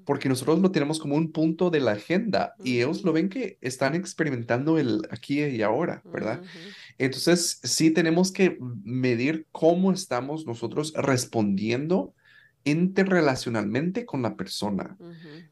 porque 0.07 0.31
nosotros 0.31 0.61
lo 0.61 0.71
tenemos 0.71 0.99
como 0.99 1.17
un 1.17 1.33
punto 1.33 1.69
de 1.69 1.81
la 1.81 1.93
agenda 1.93 2.55
y 2.65 2.79
ellos 2.79 3.05
lo 3.05 3.13
ven 3.13 3.29
que 3.29 3.59
están 3.61 3.95
experimentando 3.95 4.79
el 4.79 5.03
aquí 5.11 5.45
y 5.45 5.61
ahora, 5.61 6.01
¿verdad? 6.07 6.43
Entonces, 6.99 7.61
sí 7.63 7.91
tenemos 7.93 8.33
que 8.33 8.59
medir 8.83 9.47
cómo 9.53 9.93
estamos 9.93 10.47
nosotros 10.47 10.93
respondiendo 10.97 12.13
interrelacionalmente 12.65 14.05
con 14.05 14.23
la 14.23 14.37
persona. 14.37 14.97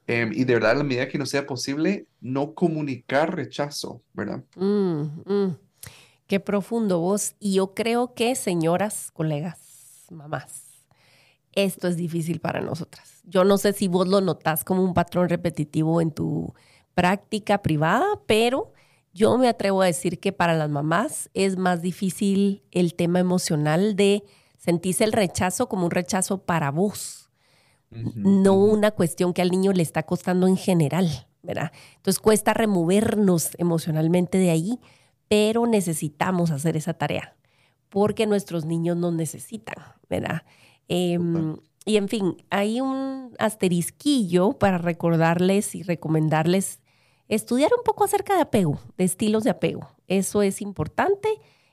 Em, 0.06 0.32
y 0.32 0.44
de 0.44 0.54
verdad, 0.54 0.72
a 0.72 0.74
la 0.74 0.84
medida 0.84 1.08
que 1.08 1.18
no 1.18 1.26
sea 1.26 1.46
posible, 1.46 2.06
no 2.20 2.54
comunicar 2.54 3.34
rechazo, 3.34 4.02
¿verdad? 4.12 4.42
Mm, 4.56 5.22
mm. 5.24 5.56
Qué 6.26 6.40
profundo 6.40 6.98
vos. 6.98 7.34
Y 7.38 7.54
yo 7.54 7.74
creo 7.74 8.14
que, 8.14 8.34
señoras, 8.34 9.10
colegas, 9.12 10.06
mamás, 10.10 10.64
esto 11.52 11.88
es 11.88 11.96
difícil 11.96 12.40
para 12.40 12.60
nosotras. 12.60 13.20
Yo 13.24 13.44
no 13.44 13.56
sé 13.56 13.72
si 13.72 13.88
vos 13.88 14.08
lo 14.08 14.20
notás 14.20 14.64
como 14.64 14.82
un 14.82 14.94
patrón 14.94 15.28
repetitivo 15.28 16.00
en 16.00 16.10
tu 16.10 16.52
práctica 16.94 17.62
privada, 17.62 18.06
pero 18.26 18.72
yo 19.16 19.38
me 19.38 19.49
atrevo 19.49 19.80
a 19.80 19.87
decir 19.87 20.20
que 20.20 20.30
para 20.32 20.54
las 20.54 20.68
mamás 20.68 21.30
es 21.32 21.56
más 21.56 21.80
difícil 21.80 22.62
el 22.70 22.94
tema 22.94 23.18
emocional 23.18 23.96
de 23.96 24.25
sentirse 24.58 25.04
el 25.04 25.12
rechazo 25.12 25.70
como 25.70 25.87
un 25.87 25.90
rechazo 25.90 26.44
para 26.44 26.70
vos, 26.70 27.30
no 27.90 28.54
una 28.54 28.90
cuestión 28.90 29.32
que 29.32 29.40
al 29.40 29.50
niño 29.50 29.73
le 29.73 29.82
está 29.82 30.02
costando 30.02 30.46
en 30.46 30.58
general, 30.58 31.28
¿verdad? 31.42 31.73
Entonces 31.96 32.20
cuesta 32.20 32.52
removernos 32.52 33.50
emocionalmente 33.56 34.37
de 34.37 34.50
ahí, 34.50 34.80
pero 35.28 35.66
necesitamos 35.66 36.50
hacer 36.50 36.76
esa 36.76 36.92
tarea 36.92 37.37
porque 37.88 38.26
nuestros 38.26 38.66
niños 38.66 38.99
nos 38.99 39.14
necesitan, 39.14 39.76
¿verdad? 40.11 40.42
Em, 40.88 41.56
y 41.87 41.96
en 41.96 42.08
fin, 42.08 42.37
hay 42.50 42.82
un 42.82 43.35
asterisquillo 43.38 44.52
para 44.52 44.76
recordarles 44.76 45.75
y 45.75 45.82
recomendarles 45.82 46.80
estudiar 47.28 47.71
un 47.76 47.83
poco 47.85 48.04
acerca 48.04 48.35
de 48.35 48.42
apego, 48.42 48.78
de 48.97 49.04
estilos 49.04 49.45
de 49.45 49.50
apego. 49.50 49.88
Eso 50.06 50.42
es 50.42 50.61
importante 50.61 51.28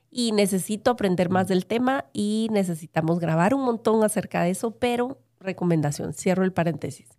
y 0.09 0.31
necesito 0.31 0.91
aprender 0.91 1.29
más 1.29 1.47
del 1.47 1.65
tema 1.65 2.05
y 2.13 2.47
necesitamos 2.51 3.19
grabar 3.19 3.53
un 3.53 3.63
montón 3.63 4.03
acerca 4.03 4.43
de 4.43 4.51
eso, 4.51 4.71
pero 4.71 5.17
recomendación, 5.39 6.13
cierro 6.13 6.43
el 6.43 6.53
paréntesis. 6.53 7.09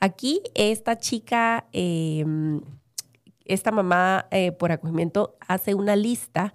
Aquí 0.00 0.42
esta 0.54 0.98
chica, 0.98 1.68
em, 1.72 2.60
esta 3.44 3.70
mamá 3.70 4.26
eh, 4.30 4.52
por 4.52 4.72
acogimiento 4.72 5.36
hace 5.46 5.74
una 5.74 5.96
lista 5.96 6.52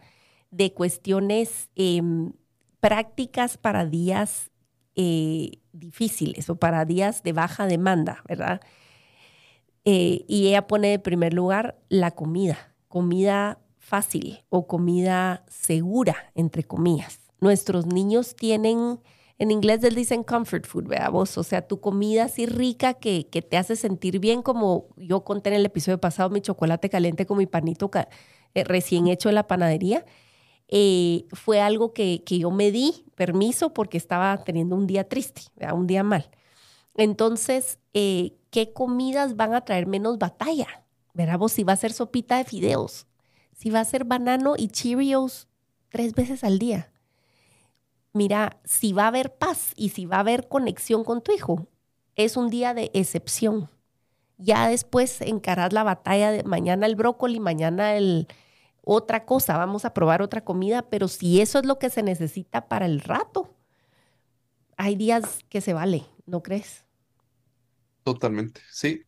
de 0.52 0.74
cuestiones 0.74 1.70
em, 1.76 2.34
prácticas 2.80 3.58
para 3.58 3.86
días 3.86 4.52
eh, 4.96 5.60
difíciles 5.74 6.50
o 6.50 6.56
para 6.56 6.84
días 6.86 7.24
de 7.24 7.34
baja 7.34 7.68
demanda, 7.68 8.24
¿verdad? 8.28 8.62
Eh, 9.90 10.26
y 10.28 10.50
ella 10.50 10.68
pone 10.68 10.90
de 10.90 11.00
primer 11.00 11.34
lugar 11.34 11.80
la 11.88 12.12
comida, 12.12 12.76
comida 12.90 13.60
fácil 13.80 14.44
o 14.50 14.68
comida 14.68 15.46
segura, 15.48 16.18
entre 16.36 16.66
comillas. 16.66 17.22
Nuestros 17.40 17.86
niños 17.86 18.36
tienen, 18.36 19.00
en 19.38 19.50
inglés 19.50 19.82
les 19.84 19.96
dicen 19.96 20.26
comfort 20.26 20.66
food, 20.66 20.90
¿verdad 20.90 21.12
vos? 21.12 21.38
O 21.38 21.44
sea, 21.44 21.66
tu 21.66 21.80
comida 21.80 22.26
así 22.26 22.46
rica 22.48 22.96
que, 22.96 23.30
que 23.30 23.42
te 23.42 23.56
hace 23.56 23.78
sentir 23.78 24.20
bien, 24.20 24.42
como 24.42 24.90
yo 24.98 25.24
conté 25.24 25.52
en 25.52 25.56
el 25.56 25.66
episodio 25.66 26.02
pasado, 26.02 26.30
mi 26.32 26.42
chocolate 26.42 26.90
caliente 26.90 27.26
con 27.26 27.38
mi 27.38 27.46
panito 27.46 27.90
eh, 28.56 28.66
recién 28.66 29.08
hecho 29.08 29.30
en 29.30 29.36
la 29.36 29.48
panadería 29.48 30.04
eh, 30.68 31.28
fue 31.32 31.62
algo 31.62 31.94
que, 31.94 32.22
yo 32.28 32.52
me 32.52 32.72
di 32.72 33.06
permiso 33.16 33.74
porque 33.74 33.98
estaba 33.98 34.44
teniendo 34.44 34.76
un 34.76 34.86
día 34.86 35.08
triste, 35.08 35.44
un 35.74 35.88
día 35.88 36.04
mal. 36.04 36.30
Entonces, 36.96 37.80
eh, 37.94 38.37
¿qué 38.50 38.74
comidas 38.74 39.36
van 39.36 39.54
a 39.54 39.62
traer 39.62 39.88
menos 39.88 40.18
batalla? 40.18 40.68
Veramos 41.14 41.52
si 41.52 41.64
va 41.64 41.74
a 41.74 41.78
ser 41.78 41.94
sopita 41.94 42.38
de 42.38 42.44
fideos, 42.44 43.08
si 43.54 43.70
va 43.70 43.80
a 43.80 43.86
ser 43.86 44.04
banano 44.06 44.56
y 44.58 44.68
Cheerios 44.68 45.48
tres 45.90 46.14
veces 46.14 46.44
al 46.44 46.60
día. 46.60 46.92
mira, 48.14 48.58
si 48.64 48.94
va 48.94 49.04
a 49.04 49.08
haber 49.08 49.36
paz 49.36 49.74
y 49.76 49.90
si 49.90 50.06
va 50.06 50.18
a 50.18 50.22
haber 50.22 50.48
conexión 50.48 51.04
con 51.04 51.22
tu 51.22 51.32
hijo, 51.32 51.68
es 52.16 52.36
un 52.36 52.50
día 52.50 52.74
de 52.74 52.90
excepción. 52.94 53.70
Ya 54.38 54.68
después 54.68 55.22
encarás 55.22 55.72
la 55.72 55.84
batalla 55.84 56.32
de 56.32 56.44
mañana 56.44 56.88
el 56.88 56.96
brócoli, 56.96 57.40
mañana 57.40 57.96
el 57.96 58.28
otra 58.84 59.26
cosa, 59.26 59.58
vamos 59.58 59.84
a 59.86 59.94
probar 59.94 60.22
otra 60.22 60.46
comida, 60.46 60.82
pero 60.84 61.10
si 61.10 61.42
eso 61.42 61.60
es 61.60 61.66
lo 61.66 61.78
que 61.78 61.90
se 61.90 62.04
necesita 62.04 62.70
para 62.70 62.86
el 62.86 63.02
rato, 63.02 63.54
hay 64.78 64.96
días 64.96 65.40
que 65.50 65.60
se 65.60 65.74
vale, 65.74 66.06
¿no 66.26 66.42
crees? 66.42 66.87
Totalmente, 68.08 68.62
sí. 68.72 69.04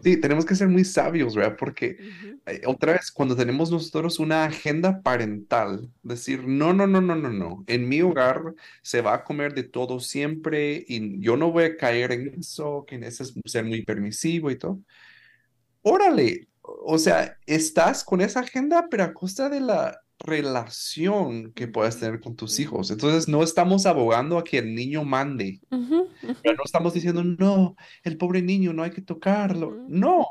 Sí, 0.00 0.16
tenemos 0.20 0.44
que 0.46 0.54
ser 0.54 0.68
muy 0.68 0.84
sabios, 0.84 1.34
¿verdad? 1.34 1.56
Porque 1.58 1.96
eh, 2.46 2.60
otra 2.66 2.92
vez, 2.92 3.10
cuando 3.10 3.34
tenemos 3.34 3.68
nosotros 3.72 4.20
una 4.20 4.44
agenda 4.44 5.02
parental, 5.02 5.90
decir, 6.04 6.44
no, 6.46 6.72
no, 6.72 6.86
no, 6.86 7.00
no, 7.00 7.16
no, 7.16 7.30
no, 7.30 7.64
en 7.66 7.88
mi 7.88 8.00
hogar 8.00 8.54
se 8.80 9.00
va 9.00 9.14
a 9.14 9.24
comer 9.24 9.54
de 9.54 9.64
todo 9.64 9.98
siempre 9.98 10.84
y 10.86 11.20
yo 11.20 11.36
no 11.36 11.50
voy 11.50 11.64
a 11.64 11.76
caer 11.76 12.12
en 12.12 12.28
eso, 12.38 12.84
que 12.86 12.94
en 12.94 13.02
eso 13.04 13.24
es 13.24 13.34
ser 13.44 13.64
muy 13.64 13.82
permisivo 13.84 14.52
y 14.52 14.56
todo. 14.58 14.80
Órale, 15.82 16.48
o 16.62 16.98
sea, 16.98 17.38
estás 17.46 18.04
con 18.04 18.20
esa 18.20 18.40
agenda, 18.40 18.88
pero 18.90 19.04
a 19.04 19.12
costa 19.14 19.48
de 19.48 19.60
la 19.60 20.00
relación 20.18 21.52
que 21.52 21.68
puedas 21.68 21.98
tener 21.98 22.20
con 22.20 22.36
tus 22.36 22.58
hijos. 22.60 22.90
Entonces, 22.90 23.28
no 23.28 23.42
estamos 23.42 23.86
abogando 23.86 24.38
a 24.38 24.44
que 24.44 24.58
el 24.58 24.74
niño 24.74 25.04
mande. 25.04 25.60
Pero 25.70 26.56
no 26.56 26.64
estamos 26.64 26.94
diciendo, 26.94 27.22
no, 27.22 27.76
el 28.02 28.16
pobre 28.16 28.42
niño 28.42 28.72
no 28.72 28.82
hay 28.82 28.90
que 28.90 29.02
tocarlo. 29.02 29.84
No, 29.88 30.28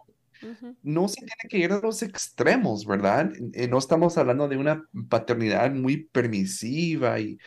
no 0.82 1.08
se 1.08 1.18
tiene 1.18 1.50
que 1.50 1.58
ir 1.58 1.72
a 1.72 1.80
los 1.80 2.02
extremos, 2.02 2.86
¿verdad? 2.86 3.32
Eh, 3.54 3.68
no 3.68 3.78
estamos 3.78 4.18
hablando 4.18 4.48
de 4.48 4.58
una 4.58 4.84
paternidad 5.10 5.72
muy 5.74 6.06
permisiva 6.06 7.20
y 7.20 7.38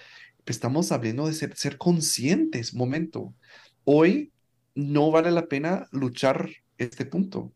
estamos 0.46 0.92
hablando 0.92 1.26
de 1.26 1.32
ser, 1.32 1.56
ser 1.56 1.78
conscientes. 1.78 2.74
Momento, 2.74 3.34
hoy 3.84 4.32
no 4.74 5.10
vale 5.10 5.30
la 5.30 5.46
pena 5.46 5.88
luchar 5.90 6.48
este 6.78 7.06
punto, 7.06 7.52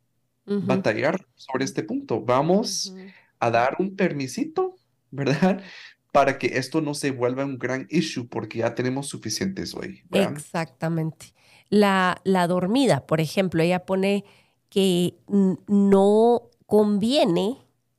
batallar 0.46 1.26
sobre 1.34 1.64
este 1.64 1.82
punto. 1.82 2.22
Vamos 2.22 2.94
a 3.40 3.50
dar 3.50 3.76
un 3.78 3.96
permisito, 3.96 4.76
¿verdad? 5.10 5.62
Para 6.12 6.38
que 6.38 6.58
esto 6.58 6.80
no 6.80 6.94
se 6.94 7.10
vuelva 7.10 7.44
un 7.44 7.58
gran 7.58 7.86
issue 7.88 8.28
porque 8.28 8.58
ya 8.58 8.74
tenemos 8.74 9.06
suficientes 9.08 9.74
hoy. 9.74 10.02
Exactamente. 10.10 11.34
La, 11.68 12.20
la 12.24 12.48
dormida, 12.48 13.06
por 13.06 13.20
ejemplo, 13.20 13.62
ella 13.62 13.86
pone 13.86 14.24
que 14.68 15.14
no 15.28 16.50
conviene 16.66 17.58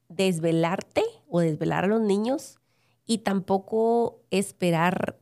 desvelarte 0.09 1.03
o 1.29 1.39
desvelar 1.39 1.85
a 1.85 1.87
los 1.87 2.01
niños 2.01 2.59
y 3.05 3.19
tampoco 3.19 4.21
esperar, 4.29 5.19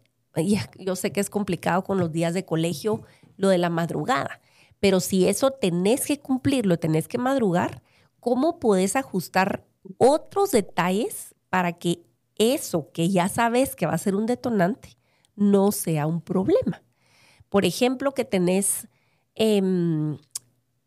yo 0.78 0.96
sé 0.96 1.12
que 1.12 1.20
es 1.20 1.30
complicado 1.30 1.84
con 1.84 2.00
los 2.00 2.12
días 2.12 2.34
de 2.34 2.46
colegio, 2.46 3.04
lo 3.38 3.50
de 3.50 3.58
la 3.58 3.70
madrugada, 3.70 4.42
pero 4.80 5.00
si 5.00 5.28
eso 5.28 5.52
tenés 5.52 6.06
que 6.06 6.20
cumplirlo, 6.20 6.78
tenés 6.78 7.08
que 7.08 7.18
madrugar, 7.18 7.82
¿cómo 8.20 8.60
puedes 8.60 8.96
ajustar 8.96 9.66
otros 9.98 10.52
detalles 10.52 11.36
para 11.50 11.74
que 11.74 12.04
eso 12.36 12.92
que 12.92 13.10
ya 13.10 13.28
sabes 13.28 13.76
que 13.76 13.86
va 13.86 13.94
a 13.94 13.98
ser 13.98 14.16
un 14.16 14.26
detonante 14.26 14.98
no 15.36 15.72
sea 15.72 16.06
un 16.06 16.22
problema. 16.22 16.84
Por 17.50 17.66
ejemplo, 17.66 18.14
que 18.14 18.26
tenés 18.26 18.88
em, 19.36 20.18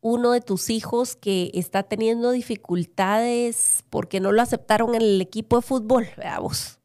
uno 0.01 0.33
de 0.33 0.41
tus 0.41 0.71
hijos 0.71 1.17
que 1.17 1.51
está 1.55 1.83
teniendo 1.83 2.31
dificultades 2.31 3.85
porque 3.91 4.21
no 4.21 4.33
lo 4.33 4.43
aceptaron 4.43 4.95
en 4.95 5.03
el 5.03 5.21
equipo 5.21 5.57
de 5.57 5.63
fútbol, 5.63 6.09
veamos. 6.17 6.79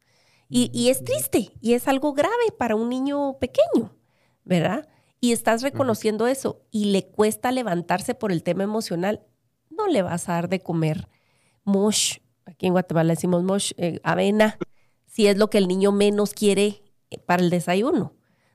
Y, 0.48 0.70
y 0.72 0.88
es 0.88 1.04
triste 1.04 1.52
y 1.60 1.74
es 1.74 1.88
algo 1.88 2.14
grave 2.14 2.52
para 2.56 2.74
un 2.74 2.88
niño 2.88 3.38
pequeño, 3.38 3.94
¿verdad? 4.44 4.88
Y 5.20 5.32
estás 5.32 5.62
reconociendo 5.62 6.26
eso 6.26 6.62
y 6.70 6.86
le 6.86 7.06
cuesta 7.06 7.52
levantarse 7.52 8.14
por 8.14 8.32
el 8.32 8.42
tema 8.42 8.64
emocional, 8.64 9.26
no 9.68 9.88
le 9.88 10.02
vas 10.02 10.28
a 10.28 10.34
dar 10.34 10.48
de 10.48 10.60
comer 10.60 11.08
mosh, 11.68 12.18
aquí 12.46 12.66
en 12.66 12.72
Guatemala 12.72 13.12
decimos 13.12 13.44
mosh, 13.44 13.72
eh, 13.76 14.00
avena, 14.02 14.58
si 15.06 15.26
es 15.26 15.36
lo 15.36 15.50
que 15.50 15.58
el 15.58 15.68
niño 15.68 15.92
menos 15.92 16.34
quiere 16.34 16.82
eh, 17.10 17.18
para 17.18 17.42
el 17.42 17.50
desayuno. 17.50 18.14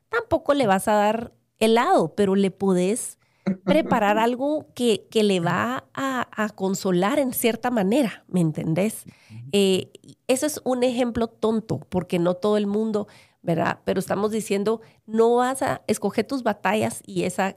Tampoco 0.09 0.53
le 0.53 0.67
vas 0.67 0.87
a 0.87 0.93
dar 0.93 1.33
helado, 1.59 2.13
pero 2.15 2.35
le 2.35 2.51
puedes 2.51 3.17
preparar 3.63 4.17
algo 4.19 4.67
que, 4.75 5.07
que 5.09 5.23
le 5.23 5.39
va 5.39 5.85
a, 5.93 6.49
consolar 6.55 7.19
en 7.19 7.33
cierta 7.33 7.71
manera, 7.71 8.25
¿me 8.27 8.41
entendés? 8.41 9.05
Eh, 9.51 9.91
eso 10.27 10.45
es 10.45 10.59
un 10.63 10.83
ejemplo 10.83 11.27
tonto, 11.27 11.79
porque 11.89 12.19
no 12.19 12.33
todo 12.33 12.57
el 12.57 12.67
mundo, 12.67 13.07
¿verdad? 13.41 13.79
Pero 13.85 13.99
estamos 13.99 14.31
diciendo, 14.31 14.81
no 15.05 15.35
vas 15.35 15.61
a 15.61 15.81
escoger 15.87 16.25
tus 16.25 16.43
batallas 16.43 17.01
y 17.05 17.23
esa, 17.23 17.55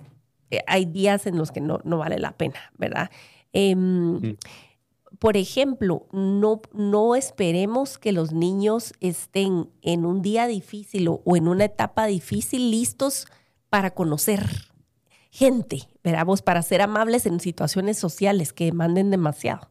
hay 0.66 0.84
días 0.84 1.26
en 1.26 1.36
los 1.36 1.50
que 1.50 1.60
no, 1.60 1.80
no 1.84 1.98
vale 1.98 2.18
la 2.18 2.36
pena, 2.36 2.72
¿verdad? 2.76 3.10
Em, 3.52 4.36
por 5.18 5.36
ejemplo, 5.36 6.06
no, 6.12 6.60
no 6.72 7.14
esperemos 7.14 7.98
que 7.98 8.12
los 8.12 8.32
niños 8.32 8.92
estén 9.00 9.70
en 9.82 10.04
un 10.04 10.22
día 10.22 10.46
difícil 10.46 11.08
o, 11.08 11.22
en 11.36 11.48
una 11.48 11.64
etapa 11.64 12.06
difícil 12.06 12.70
listos 12.70 13.26
para 13.70 13.92
conocer 13.92 14.48
gente, 15.30 15.88
veramos, 16.02 16.40
para 16.42 16.62
ser 16.62 16.80
amables 16.80 17.26
en 17.26 17.40
situaciones 17.40 17.98
sociales 17.98 18.52
que 18.52 18.66
demanden 18.66 19.10
demasiado. 19.10 19.70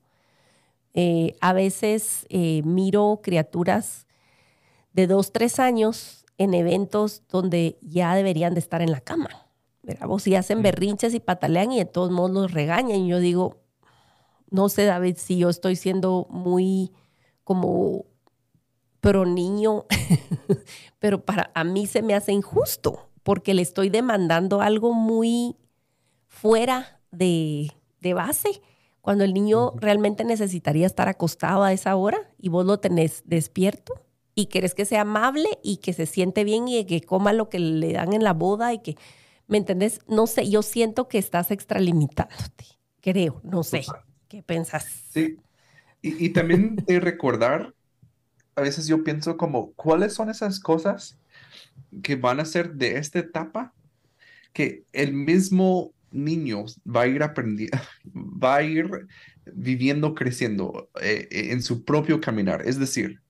Eh, 0.93 1.35
a 1.41 1.53
veces 1.53 2.25
eh, 2.29 2.61
miro 2.63 3.19
criaturas 3.23 4.07
de 4.93 5.07
dos, 5.07 5.33
tres 5.33 5.59
años 5.59 6.25
en 6.37 6.53
eventos 6.53 7.23
donde 7.29 7.77
ya 7.81 8.15
deberían 8.15 8.53
de 8.53 8.59
estar 8.59 8.81
en 8.81 8.91
la 8.91 9.01
cama. 9.01 9.29
Veramos, 9.81 10.25
y 10.27 10.35
hacen 10.35 10.61
berrinches 10.61 11.13
y 11.13 11.19
patalean 11.19 11.71
y 11.71 11.79
de 11.79 11.85
todos 11.85 12.11
modos 12.11 12.31
los 12.31 12.51
regañan. 12.51 13.01
Y 13.01 13.07
yo 13.09 13.19
digo, 13.19 13.64
no 14.49 14.69
sé, 14.69 14.85
David, 14.85 15.17
si 15.17 15.37
yo 15.37 15.49
estoy 15.49 15.75
siendo 15.75 16.27
muy 16.29 16.91
como 17.43 18.05
pro 18.99 19.25
niño, 19.25 19.85
pero 20.99 21.23
para 21.23 21.51
a 21.53 21.63
mí 21.63 21.85
se 21.85 22.01
me 22.01 22.15
hace 22.15 22.31
injusto 22.31 23.09
porque 23.25 23.53
le 23.55 23.63
estoy 23.63 23.89
demandando 23.89 24.61
algo 24.61 24.93
muy 24.93 25.55
fuera 26.27 27.01
de, 27.11 27.71
base, 28.13 28.61
cuando 29.01 29.23
el 29.23 29.33
niño 29.33 29.73
realmente 29.77 30.23
necesitaría 30.23 30.85
estar 30.85 31.07
acostado 31.07 31.63
a 31.63 31.73
esa 31.73 31.95
hora 31.95 32.19
y 32.37 32.49
vos 32.49 32.65
lo 32.65 32.79
tenés 32.79 33.23
despierto 33.25 33.93
y 34.35 34.45
querés 34.45 34.75
que 34.75 34.85
sea 34.85 35.01
amable 35.01 35.49
y 35.63 35.77
que 35.77 35.93
se 35.93 36.05
siente 36.05 36.43
bien 36.43 36.67
y 36.67 36.85
que 36.85 37.01
coma 37.01 37.33
lo 37.33 37.49
que 37.49 37.57
le 37.57 37.93
dan 37.93 38.13
en 38.13 38.23
la 38.23 38.33
boda 38.33 38.73
y 38.73 38.79
que, 38.79 38.95
¿me 39.47 39.57
entendés? 39.57 40.01
No 40.07 40.27
sé, 40.27 40.47
yo 40.47 40.61
siento 40.61 41.07
que 41.07 41.17
estás 41.17 41.49
extralimitándote, 41.49 42.65
creo, 43.01 43.41
no 43.43 43.63
sé. 43.63 43.85
¿Qué 44.27 44.43
pensás? 44.43 44.85
Sí. 45.11 45.37
Y, 46.01 46.29
también 46.29 46.75
de 46.75 46.99
recordar, 46.99 47.73
a 48.55 48.61
veces 48.61 48.85
yo 48.85 49.03
pienso 49.03 49.37
como, 49.37 49.73
¿cuáles 49.73 50.13
son 50.13 50.29
esas 50.29 50.59
cosas 50.59 51.17
que 52.03 52.15
van 52.15 52.39
a 52.39 52.45
ser 52.45 52.73
de 52.75 52.97
esta 52.97 53.17
etapa 53.17 53.73
que 54.53 54.83
el 54.93 55.13
mismo 55.13 55.93
niño 56.11 56.65
va 56.85 57.01
a 57.01 57.07
ir 57.07 57.23
aprendiendo, 57.23 57.77
va 58.13 58.57
a 58.57 58.63
ir 58.63 58.87
viviendo, 59.51 60.13
creciendo 60.13 60.91
eh, 61.01 61.27
eh, 61.31 61.47
en 61.51 61.63
su 61.63 61.83
propio 61.83 62.21
caminar? 62.21 62.61
Es 62.67 62.77
decir, 62.77 63.21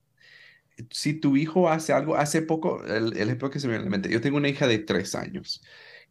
si 0.92 1.14
tu 1.14 1.38
hijo 1.38 1.70
hace 1.70 1.94
algo, 1.94 2.18
hace 2.18 2.42
poco, 2.42 2.84
el, 2.84 3.14
ejemplo 3.14 3.50
que 3.50 3.62
se 3.62 3.68
me 3.68 3.74
viene 3.74 3.84
a 3.84 3.86
la 3.86 3.92
mente, 3.92 4.10
yo 4.10 4.20
tengo 4.20 4.36
una 4.36 4.50
hija 4.50 4.68
de 4.68 4.80
tres 4.80 5.16
años 5.16 5.64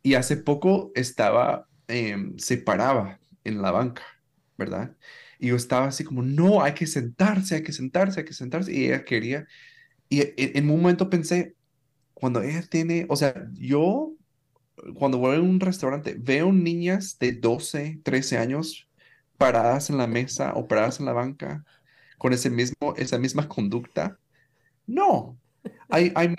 y 0.03 0.15
hace 0.15 0.39
poco 0.39 0.93
estaba, 0.95 1.69
em, 1.89 2.39
se 2.39 2.57
paraba 2.57 3.21
en 3.45 3.61
la 3.61 3.71
banca 3.71 4.14
¿verdad? 4.57 4.97
Y 5.39 5.49
yo 5.49 5.57
estaba 5.57 5.87
así 5.87 6.05
como, 6.05 6.23
no, 6.23 6.63
hay 6.63 6.75
que 6.75 6.87
sentarse, 6.87 7.57
hay 7.57 7.63
que 7.63 7.73
sentarse, 7.73 8.21
hay 8.21 8.27
que 8.27 8.35
sentarse. 8.35 8.73
Y 8.73 8.87
ella 8.87 9.05
quería. 9.05 9.47
Y 10.09 10.21
e, 10.21 10.35
en, 10.37 10.71
un 10.71 10.81
momento 10.83 11.11
pensé, 11.11 11.57
cuando 12.15 12.43
ella 12.43 12.63
tiene, 12.63 13.07
o 13.09 13.17
sea, 13.17 13.49
yo, 13.55 14.15
cuando 14.95 15.19
voy 15.19 15.37
a 15.37 15.41
un 15.41 15.61
restaurante, 15.61 16.17
veo 16.19 16.53
niñas 16.53 17.19
de 17.19 17.33
12, 17.33 18.01
13 18.03 18.39
años 18.39 18.89
paradas 19.39 19.91
en 19.91 19.99
la 19.99 20.07
mesa 20.07 20.53
o 20.55 20.69
paradas 20.69 21.01
en 21.01 21.07
la 21.07 21.13
banca 21.13 21.65
con 22.19 22.33
ese 22.33 22.51
mismo, 22.51 22.95
esa 22.97 23.19
misma 23.19 23.49
conducta. 23.49 24.19
No, 24.87 25.39
hay, 25.89 26.13
hay 26.15 26.35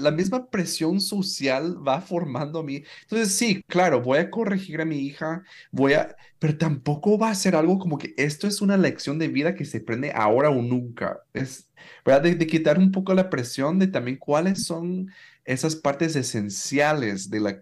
la 0.00 0.10
misma 0.10 0.50
presión 0.50 1.00
social 1.00 1.76
va 1.86 2.00
formando 2.00 2.60
a 2.60 2.62
mí. 2.62 2.82
Entonces, 3.02 3.34
sí, 3.34 3.62
claro, 3.66 4.02
voy 4.02 4.18
a 4.18 4.30
corregir 4.30 4.80
a 4.80 4.84
mi 4.84 4.98
hija, 4.98 5.42
voy 5.70 5.94
a, 5.94 6.16
pero 6.38 6.56
tampoco 6.56 7.18
va 7.18 7.30
a 7.30 7.34
ser 7.34 7.56
algo 7.56 7.78
como 7.78 7.98
que 7.98 8.14
esto 8.16 8.46
es 8.46 8.60
una 8.60 8.76
lección 8.76 9.18
de 9.18 9.28
vida 9.28 9.54
que 9.54 9.64
se 9.64 9.80
prende 9.80 10.12
ahora 10.14 10.50
o 10.50 10.62
nunca. 10.62 11.20
Es, 11.32 11.68
¿verdad? 12.04 12.22
De, 12.22 12.46
quitar 12.46 12.78
un 12.78 12.92
poco 12.92 13.14
la 13.14 13.30
presión 13.30 13.78
de 13.78 13.88
también 13.88 14.16
cuáles 14.18 14.64
son 14.64 15.10
esas 15.44 15.76
partes 15.76 16.16
esenciales 16.16 17.30
de 17.30 17.40
la, 17.40 17.60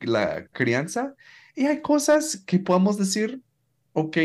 la 0.00 0.46
crianza. 0.48 1.14
Y 1.54 1.66
hay 1.66 1.80
cosas 1.82 2.42
que 2.46 2.58
podamos 2.58 2.98
decir, 2.98 3.42
ok, 3.92 4.16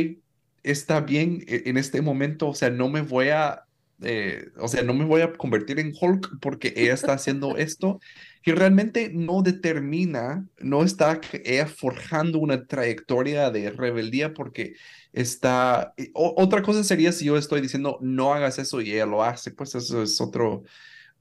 está 0.64 1.02
bien 1.02 1.44
e, 1.48 1.64
en 1.66 1.78
este 1.78 2.02
momento, 2.02 2.50
o 2.50 2.56
sea, 2.56 2.70
no 2.70 2.90
me 2.90 3.02
voy 3.02 3.30
a 3.30 3.67
eh, 4.02 4.50
o 4.60 4.68
sea, 4.68 4.84
no 4.84 4.94
me 4.94 5.06
voy 5.06 5.22
a 5.22 5.34
convertir 5.34 5.80
en 5.80 5.94
Hulk 6.00 6.40
porque 6.40 6.74
ella 6.76 6.94
está 6.94 7.14
haciendo 7.14 7.58
esto, 7.58 8.00
que 8.44 8.54
realmente 8.56 9.12
no 9.14 9.42
determina, 9.42 10.46
no 10.60 10.84
está 10.84 11.20
ella 11.44 11.68
forjando 11.68 12.40
una 12.40 12.66
trayectoria 12.66 13.50
de 13.52 13.72
rebeldía 13.72 14.34
porque 14.34 14.76
está, 15.14 15.94
otra 16.14 16.62
cosa 16.62 16.84
sería 16.84 17.12
si 17.12 17.26
yo 17.26 17.38
estoy 17.38 17.62
diciendo 17.62 17.98
no 18.02 18.34
hagas 18.34 18.60
eso 18.60 18.82
y 18.82 18.94
ella 18.94 19.06
lo 19.06 19.24
hace, 19.24 19.52
pues 19.52 19.76
eso 19.76 20.04
es 20.04 20.22
otro, 20.22 20.64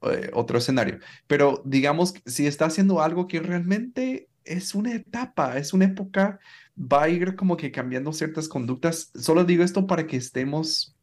eh, 0.03 0.31
otro 0.35 0.59
escenario. 0.59 0.99
Pero 1.27 1.63
digamos, 1.65 2.15
si 2.27 2.47
está 2.47 2.67
haciendo 2.67 3.01
algo 3.03 3.27
que 3.27 3.41
realmente 3.41 4.29
es 4.45 4.75
una 4.75 4.95
etapa, 4.95 5.59
es 5.59 5.73
una 5.73 5.87
época, 5.87 6.39
va 6.79 7.05
a 7.05 7.09
ir 7.09 7.37
como 7.37 7.57
que 7.57 7.73
cambiando 7.73 8.13
ciertas 8.13 8.49
conductas. 8.49 9.11
Solo 9.15 9.45
digo 9.45 9.65
esto 9.65 9.87
para 9.87 10.07
que 10.07 10.17
estemos 10.17 10.96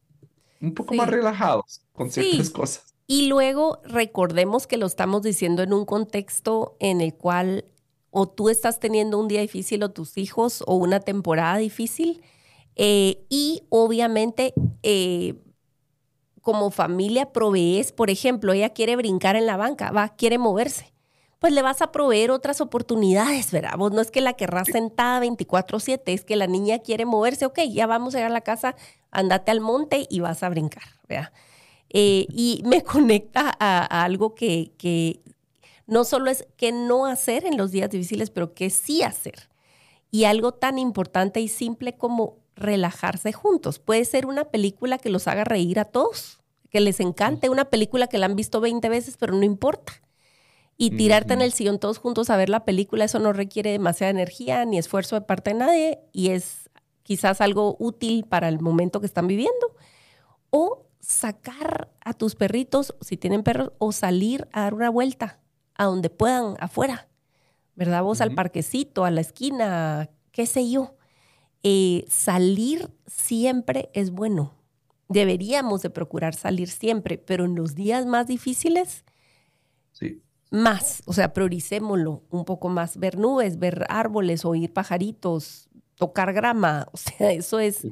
un 0.64 0.74
poco 0.74 0.94
más 0.94 1.08
relajados 1.08 1.82
con 1.92 2.10
ciertas 2.10 2.50
cosas. 2.50 2.94
Y 3.06 3.26
luego 3.26 3.80
recordemos 3.84 4.66
que 4.66 4.78
lo 4.78 4.86
estamos 4.86 5.22
diciendo 5.22 5.62
en 5.62 5.72
un 5.72 5.84
contexto 5.84 6.76
en 6.80 7.00
el 7.00 7.14
cual 7.14 7.66
o 8.10 8.28
tú 8.28 8.48
estás 8.48 8.80
teniendo 8.80 9.18
un 9.18 9.28
día 9.28 9.40
difícil 9.40 9.82
o 9.82 9.90
tus 9.90 10.16
hijos 10.16 10.62
o 10.66 10.76
una 10.76 11.00
temporada 11.00 11.58
difícil. 11.58 12.22
Eh, 12.76 13.26
y 13.28 13.64
obviamente 13.68 14.54
eh, 14.82 15.34
como 16.40 16.70
familia 16.70 17.32
provees, 17.32 17.92
por 17.92 18.10
ejemplo, 18.10 18.52
ella 18.52 18.70
quiere 18.70 18.96
brincar 18.96 19.36
en 19.36 19.46
la 19.46 19.56
banca, 19.56 19.90
va, 19.90 20.10
quiere 20.10 20.38
moverse, 20.38 20.93
pues 21.44 21.52
le 21.52 21.60
vas 21.60 21.82
a 21.82 21.92
proveer 21.92 22.30
otras 22.30 22.62
oportunidades, 22.62 23.50
¿verdad? 23.50 23.76
Vos 23.76 23.92
no 23.92 24.00
es 24.00 24.10
que 24.10 24.22
la 24.22 24.32
querrás 24.32 24.66
sentada 24.66 25.20
24/7, 25.20 26.14
es 26.14 26.24
que 26.24 26.36
la 26.36 26.46
niña 26.46 26.78
quiere 26.78 27.04
moverse, 27.04 27.44
ok, 27.44 27.58
ya 27.70 27.86
vamos 27.86 28.14
a 28.14 28.16
llegar 28.16 28.30
a 28.30 28.32
la 28.32 28.40
casa, 28.40 28.76
andate 29.10 29.50
al 29.50 29.60
monte 29.60 30.06
y 30.08 30.20
vas 30.20 30.42
a 30.42 30.48
brincar, 30.48 30.84
¿verdad? 31.06 31.34
Eh, 31.90 32.24
y 32.30 32.62
me 32.64 32.82
conecta 32.82 33.54
a, 33.60 34.04
algo 34.04 34.34
que, 34.34 34.72
que 34.78 35.20
no 35.86 36.04
solo 36.04 36.30
es 36.30 36.46
que 36.56 36.72
no 36.72 37.04
hacer 37.04 37.44
en 37.44 37.58
los 37.58 37.72
días 37.72 37.90
difíciles, 37.90 38.30
pero 38.30 38.54
que 38.54 38.70
sí 38.70 39.02
hacer. 39.02 39.50
Y 40.10 40.24
algo 40.24 40.52
tan 40.52 40.78
importante 40.78 41.42
y 41.42 41.48
simple 41.48 41.98
como 41.98 42.38
relajarse 42.56 43.34
juntos. 43.34 43.78
Puede 43.78 44.06
ser 44.06 44.24
una 44.24 44.46
película 44.46 44.96
que 44.96 45.10
los 45.10 45.28
haga 45.28 45.44
reír 45.44 45.78
a 45.78 45.84
todos, 45.84 46.40
que 46.70 46.80
les 46.80 47.00
encante, 47.00 47.50
una 47.50 47.66
película 47.66 48.06
que 48.06 48.16
la 48.16 48.24
han 48.24 48.34
visto 48.34 48.62
20 48.62 48.88
veces, 48.88 49.18
pero 49.18 49.34
no 49.34 49.44
importa. 49.44 50.03
Y 50.76 50.90
tirarte 50.90 51.34
en 51.34 51.40
el 51.40 51.52
sillón 51.52 51.78
todos 51.78 51.98
juntos 51.98 52.30
a 52.30 52.36
ver 52.36 52.48
la 52.48 52.64
película, 52.64 53.04
eso 53.04 53.20
no 53.20 53.32
requiere 53.32 53.70
demasiada 53.70 54.10
energía 54.10 54.64
ni 54.64 54.76
esfuerzo 54.76 55.14
de 55.14 55.20
parte 55.20 55.50
de 55.52 55.58
nadie 55.58 56.00
y 56.12 56.30
es 56.30 56.68
quizás 57.04 57.40
algo 57.40 57.76
útil 57.78 58.24
para 58.24 58.48
el 58.48 58.60
momento 58.60 58.98
que 58.98 59.06
están 59.06 59.28
viviendo. 59.28 59.76
O 60.50 60.86
sacar 60.98 61.92
a 62.04 62.14
tus 62.14 62.34
perritos, 62.34 62.94
si 63.00 63.16
tienen 63.16 63.42
perros, 63.42 63.72
o 63.78 63.92
salir 63.92 64.48
a 64.52 64.62
dar 64.62 64.74
una 64.74 64.90
vuelta 64.90 65.40
a 65.76 65.84
donde 65.84 66.10
puedan, 66.10 66.56
afuera, 66.58 67.08
¿verdad? 67.76 68.02
Vos 68.02 68.20
al 68.20 68.34
parquecito, 68.34 69.04
a 69.04 69.10
la 69.10 69.20
esquina, 69.20 70.10
qué 70.32 70.46
sé 70.46 70.68
yo 70.70 70.96
eh, 71.66 72.04
salir 72.08 72.90
siempre 73.06 73.90
es 73.94 74.10
bueno. 74.10 74.54
Deberíamos 75.08 75.80
de 75.80 75.88
procurar 75.88 76.34
salir 76.34 76.68
siempre, 76.68 77.16
pero 77.16 77.46
en 77.46 77.54
los 77.54 77.74
días 77.74 78.04
más 78.04 78.26
difíciles, 78.26 79.04
sí. 79.92 80.22
Más, 80.54 81.02
o 81.06 81.12
sea, 81.12 81.32
prioricémoslo 81.32 82.22
un 82.30 82.44
poco 82.44 82.68
más, 82.68 82.98
ver 82.98 83.18
nubes, 83.18 83.58
ver 83.58 83.84
árboles, 83.88 84.44
oír 84.44 84.72
pajaritos, 84.72 85.68
tocar 85.96 86.32
grama, 86.32 86.86
o 86.92 86.96
sea, 86.96 87.32
eso 87.32 87.58
es 87.58 87.86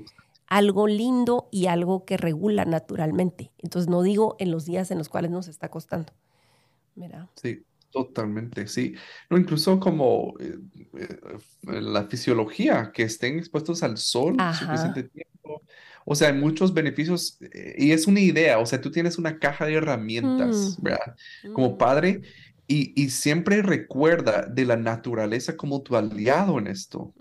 algo 0.46 0.86
lindo 0.86 1.48
y 1.50 1.66
algo 1.66 2.04
que 2.04 2.16
regula 2.16 2.64
naturalmente. 2.64 3.52
Entonces 3.58 3.90
no 3.90 4.02
digo 4.02 4.36
en 4.38 4.50
los 4.50 4.64
días 4.64 4.90
en 4.90 4.98
los 4.98 5.08
cuales 5.08 5.30
nos 5.30 5.48
está 5.48 5.70
costando. 5.70 6.12
Mira. 6.94 7.28
Sí, 7.36 7.64
Totalmente, 7.92 8.68
sí. 8.68 8.94
No, 9.28 9.36
incluso 9.36 9.78
como 9.78 10.34
eh, 10.40 10.56
eh, 10.98 11.80
la 11.80 12.06
fisiología, 12.06 12.90
que 12.92 13.02
estén 13.02 13.38
expuestos 13.38 13.82
al 13.82 13.98
sol 13.98 14.34
suficiente 14.58 15.02
tiempo. 15.02 15.62
O 16.06 16.14
sea, 16.14 16.28
hay 16.28 16.34
muchos 16.34 16.72
beneficios 16.72 17.36
eh, 17.52 17.74
y 17.76 17.92
es 17.92 18.06
una 18.06 18.20
idea, 18.20 18.58
o 18.58 18.66
sea, 18.66 18.80
tú 18.80 18.90
tienes 18.90 19.18
una 19.18 19.38
caja 19.38 19.66
de 19.66 19.74
herramientas, 19.74 20.78
mm. 20.78 20.82
¿verdad? 20.82 21.16
Como 21.52 21.72
mm. 21.72 21.78
padre 21.78 22.22
y, 22.66 22.92
y, 23.00 23.10
siempre 23.10 23.60
recuerda 23.60 24.46
de 24.46 24.64
la 24.64 24.76
naturaleza 24.76 25.56
como 25.56 25.82
tu 25.82 25.96
aliado 25.96 26.58
en 26.58 26.68
esto. 26.68 27.12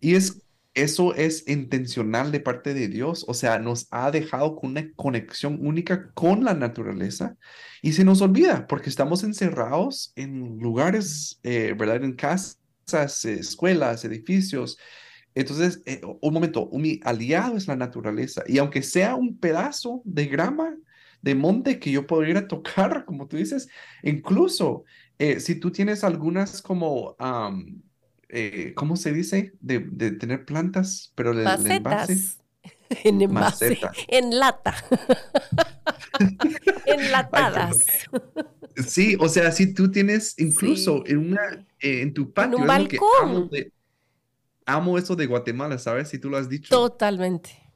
Y 0.00 0.14
es 0.14 0.42
eso 0.78 1.14
es 1.14 1.48
intencional 1.48 2.30
de 2.30 2.40
parte 2.40 2.72
de 2.72 2.86
Dios, 2.88 3.24
o 3.26 3.34
sea, 3.34 3.58
nos 3.58 3.88
ha 3.90 4.10
dejado 4.12 4.54
con 4.54 4.70
una 4.70 4.92
conexión 4.94 5.58
única 5.66 6.12
con 6.12 6.44
la 6.44 6.54
naturaleza 6.54 7.36
y 7.82 7.92
se 7.94 8.04
nos 8.04 8.20
olvida 8.20 8.66
porque 8.68 8.88
estamos 8.88 9.24
encerrados 9.24 10.12
en 10.14 10.58
lugares, 10.60 11.40
eh, 11.42 11.74
¿verdad? 11.76 12.04
En 12.04 12.14
casas, 12.14 13.24
escuelas, 13.24 14.04
edificios. 14.04 14.78
Entonces, 15.34 15.82
eh, 15.84 16.00
un 16.20 16.32
momento, 16.32 16.70
mi 16.72 17.00
aliado 17.02 17.56
es 17.56 17.66
la 17.66 17.76
naturaleza 17.76 18.44
y 18.46 18.58
aunque 18.58 18.82
sea 18.82 19.16
un 19.16 19.36
pedazo 19.38 20.00
de 20.04 20.26
grama, 20.26 20.76
de 21.22 21.34
monte 21.34 21.78
que 21.78 21.90
yo 21.90 22.06
ir 22.26 22.36
a 22.36 22.48
tocar, 22.48 23.04
como 23.06 23.26
tú 23.26 23.36
dices, 23.36 23.68
incluso 24.02 24.84
eh, 25.18 25.40
si 25.40 25.56
tú 25.56 25.70
tienes 25.70 26.04
algunas 26.04 26.62
como... 26.62 27.16
Eh, 28.30 28.74
¿cómo 28.74 28.96
se 28.96 29.12
dice? 29.12 29.54
De, 29.60 29.80
tener 30.12 30.44
plantas, 30.44 31.12
pero 31.14 31.32
el, 31.32 31.46
envase. 31.70 32.36
En 33.04 33.20
envase. 33.20 33.78
En 34.08 34.38
lata. 34.38 34.74
Enlatadas. 36.86 37.78
sí, 38.86 39.16
o 39.20 39.28
sea, 39.28 39.52
si 39.52 39.72
tú 39.72 39.90
tienes 39.90 40.34
incluso 40.38 41.04
en 41.06 41.18
una 41.18 41.66
eh, 41.80 42.02
en 42.02 42.12
tu 42.12 42.32
patio. 42.32 42.56
En 42.56 42.62
un 42.62 42.66
balcón. 42.66 43.50
amo, 44.66 44.98
eso 44.98 45.16
de 45.16 45.26
Guatemala, 45.26 45.78
¿sabes? 45.78 46.08
Si 46.08 46.18
tú 46.18 46.28
lo 46.28 46.36
has 46.36 46.48
dicho. 46.48 46.68
Totalmente 46.68 47.67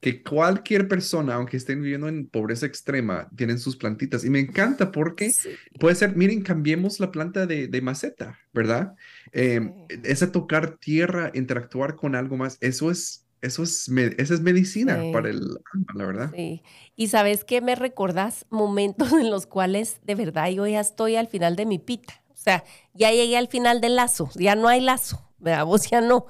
que 0.00 0.22
cualquier 0.22 0.86
persona, 0.86 1.34
aunque 1.34 1.56
estén 1.56 1.80
viviendo 1.80 2.08
en 2.08 2.26
pobreza 2.26 2.66
extrema, 2.66 3.28
tienen 3.36 3.58
sus 3.58 3.76
plantitas. 3.76 4.24
Y 4.24 4.30
me 4.30 4.38
encanta 4.38 4.92
porque 4.92 5.32
puede 5.80 5.94
ser, 5.94 6.16
miren, 6.16 6.42
cambiemos 6.42 7.00
la 7.00 7.10
planta 7.10 7.46
de, 7.46 7.80
maceta, 7.80 8.38
¿verdad? 8.52 8.94
Eh, 9.32 9.60
ese 10.02 10.26
tocar 10.26 10.76
tierra, 10.76 11.30
interactuar 11.34 11.96
con 11.96 12.14
algo 12.14 12.36
más, 12.36 12.58
eso 12.60 12.90
es, 12.90 13.24
eso 13.40 13.62
es, 13.62 13.88
esa 14.18 14.34
es 14.34 14.40
medicina 14.40 15.02
para 15.12 15.30
el 15.30 15.40
alma, 15.72 15.92
la 15.94 16.04
verdad. 16.06 16.30
Sí. 16.34 16.62
Y 16.96 17.08
sabes 17.08 17.44
que 17.44 17.60
me 17.60 17.74
recordás 17.74 18.46
momentos 18.50 19.12
en 19.12 19.30
los 19.30 19.46
cuales 19.46 20.00
de 20.04 20.14
verdad 20.14 20.48
yo 20.50 20.66
ya 20.66 20.80
estoy 20.80 21.16
al 21.16 21.28
final 21.28 21.56
de 21.56 21.66
mi 21.66 21.78
pita. 21.78 22.22
O 22.30 22.36
sea, 22.36 22.64
ya 22.92 23.10
llegué 23.10 23.38
al 23.38 23.48
final 23.48 23.80
del 23.80 23.96
lazo, 23.96 24.28
ya 24.34 24.54
no 24.54 24.68
hay 24.68 24.80
lazo, 24.82 25.30
¿verdad? 25.38 25.64
Vos 25.66 25.88
ya 25.90 26.00
no. 26.00 26.26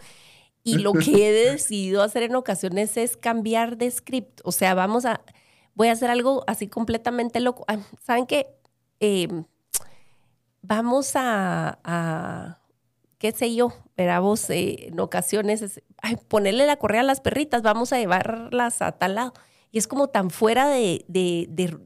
Y 0.65 0.79
lo 0.79 0.95
que 0.95 1.29
he 1.29 1.51
decidido 1.53 2.03
hacer 2.03 2.23
en 2.23 2.35
ocasiones 2.35 2.97
es 2.97 3.19
cambiar 3.19 3.77
de 3.77 3.91
script. 3.91 4.41
O 4.45 4.51
sea, 4.51 4.75
vamos 4.75 5.05
a, 5.05 5.21
voy 5.75 5.89
a 5.89 5.93
hacer 5.93 6.11
algo 6.11 6.43
así 6.47 6.69
completamente 6.69 7.39
loco. 7.41 7.65
Ah, 7.69 7.79
¿Saben 8.03 8.27
qué? 8.27 8.47
Em, 8.99 9.45
vamos 10.63 11.13
a, 11.17 12.59
qué 13.19 13.33
sé 13.33 13.55
yo, 13.55 13.75
veramos 13.95 14.49
eh, 14.49 14.89
en 14.89 14.99
ocasiones, 15.01 15.83
ponerle 16.29 16.67
la 16.67 16.77
correa 16.77 17.03
a 17.03 17.05
las 17.05 17.21
perritas, 17.21 17.61
vamos 17.61 17.93
a 17.93 17.99
llevarlas 17.99 18.81
a 18.81 18.93
tal 18.93 19.17
lado. 19.17 19.35
Y 19.71 19.79
es 19.79 19.87
como 19.87 20.09
tan 20.09 20.31
fuera 20.31 20.69
de, 20.69 21.05
de, 21.09 21.47
de 21.51 21.79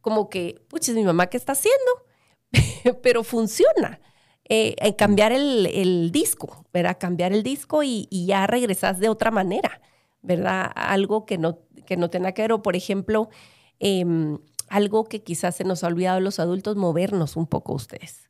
como 0.00 0.30
que, 0.30 0.64
puches, 0.68 0.94
mi 0.94 1.04
mamá, 1.04 1.26
¿qué 1.26 1.36
está 1.36 1.52
haciendo? 1.52 2.06
Pero 3.02 3.24
funciona. 3.24 4.00
Eh, 4.48 4.96
cambiar 4.96 5.32
el, 5.32 6.10
disco, 6.12 6.66
¿verdad? 6.72 6.98
Cambiar 6.98 7.32
el 7.32 7.42
disco 7.42 7.82
y, 7.82 8.08
ya 8.10 8.46
regresas 8.46 8.98
de 8.98 9.08
otra 9.08 9.30
manera, 9.30 9.80
¿verdad? 10.20 10.70
Algo 10.74 11.24
que 11.24 11.38
no, 11.38 11.60
que 11.86 11.96
no 11.96 12.10
tenga 12.10 12.32
que 12.32 12.42
ver, 12.42 12.52
o 12.52 12.62
por 12.62 12.76
ejemplo, 12.76 13.30
em, 13.78 14.38
algo 14.68 15.04
que 15.04 15.22
quizás 15.22 15.56
se 15.56 15.64
nos 15.64 15.84
ha 15.84 15.86
olvidado 15.86 16.20
los 16.20 16.38
adultos, 16.38 16.76
movernos 16.76 17.36
un 17.36 17.46
poco 17.46 17.72
ustedes. 17.74 18.28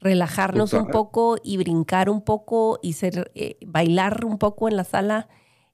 Relajarnos 0.00 0.74
un 0.74 0.86
poco 0.86 1.38
y 1.42 1.56
brincar 1.56 2.08
un 2.08 2.22
poco 2.22 2.78
y 2.82 2.92
ser, 2.92 3.32
eh, 3.34 3.56
bailar 3.66 4.24
un 4.24 4.38
poco 4.38 4.68
en 4.68 4.76
la 4.76 4.84
sala. 4.84 5.28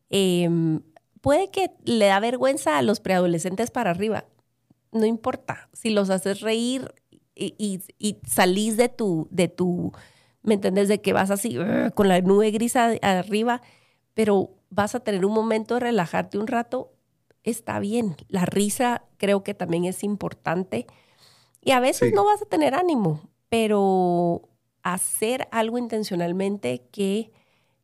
Em, 0.08 0.80
puede 1.20 1.50
que 1.50 1.72
le 1.84 2.06
da 2.06 2.20
vergüenza 2.20 2.78
a 2.78 2.82
los 2.82 3.00
preadolescentes 3.00 3.70
para 3.70 3.90
arriba. 3.90 4.24
No 4.92 5.04
importa. 5.04 5.68
Si 5.72 5.90
los 5.90 6.08
haces 6.08 6.40
reír, 6.40 6.94
y, 7.35 7.81
y, 7.99 8.16
salís 8.27 8.77
de 8.77 8.88
tu, 8.88 9.29
de 9.31 9.49
tu, 9.49 9.92
¿me 10.42 10.55
entendés? 10.55 10.88
De 10.88 11.01
que 11.01 11.12
vas 11.12 11.31
así 11.31 11.57
con 11.94 12.09
la 12.09 12.20
nube 12.20 12.51
gris 12.51 12.77
arriba, 12.77 13.61
pero 14.14 14.51
vas 14.70 14.94
a 14.94 15.01
tener 15.01 15.25
un 15.25 15.33
momento 15.33 15.75
de 15.75 15.81
relajarte 15.81 16.38
un 16.38 16.47
rato, 16.47 16.92
está 17.42 17.79
bien. 17.79 18.16
La 18.29 18.44
risa 18.47 19.05
creo 19.16 19.42
que 19.42 19.55
también 19.55 19.85
es 19.85 20.05
importante. 20.05 20.87
Y 21.61 21.73
a 21.73 21.81
veces 21.81 22.12
no 22.12 22.25
vas 22.25 22.42
a 22.42 22.47
tener 22.47 22.75
ánimo, 22.75 23.31
pero 23.49 24.49
hacer 24.83 25.49
algo 25.51 25.79
intencionalmente 25.79 26.87
que 26.92 27.33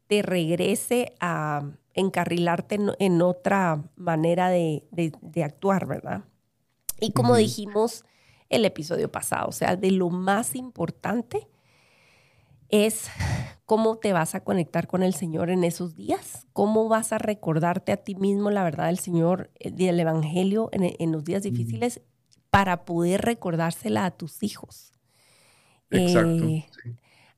te 0.07 0.23
regrese 0.23 1.15
a 1.21 1.63
encarrilarte 1.95 2.79
en, 2.99 3.23
otra 3.23 3.83
manera 3.97 4.49
de, 4.51 4.85
de, 4.91 5.13
de 5.23 5.45
actuar, 5.45 5.87
¿verdad? 5.87 6.25
Y 7.01 7.13
como 7.13 7.37
dijimos 7.37 8.05
el 8.51 8.65
episodio 8.65 9.11
pasado, 9.11 9.49
o 9.49 9.53
sea, 9.53 9.77
de 9.77 9.91
lo 9.91 10.11
más 10.11 10.55
importante 10.55 11.49
es 12.69 13.09
cómo 13.65 13.99
te 13.99 14.13
vas 14.13 14.35
a 14.35 14.43
conectar 14.43 14.87
con 14.87 15.03
el 15.03 15.15
Señor 15.15 15.51
en 15.51 15.65
esos 15.65 15.95
días, 15.95 16.47
cómo 16.53 16.89
vas 16.89 17.13
a 17.13 17.19
recordarte 17.19 17.93
a 17.93 17.97
ti 17.97 18.15
mismo 18.15 18.51
la 18.51 18.65
verdad 18.65 18.87
del 18.87 18.99
Señor, 18.99 19.51
eh, 19.59 19.71
del 19.71 19.99
Evangelio 20.01 20.69
en, 20.73 21.13
los 21.13 21.25
días 21.25 21.43
difíciles 21.43 22.01
para 22.51 22.85
poder 22.85 23.23
recordársela 23.23 24.05
a 24.05 24.11
tus 24.11 24.43
hijos. 24.43 24.93
Exacto. 25.91 26.45
Eh, 26.45 26.69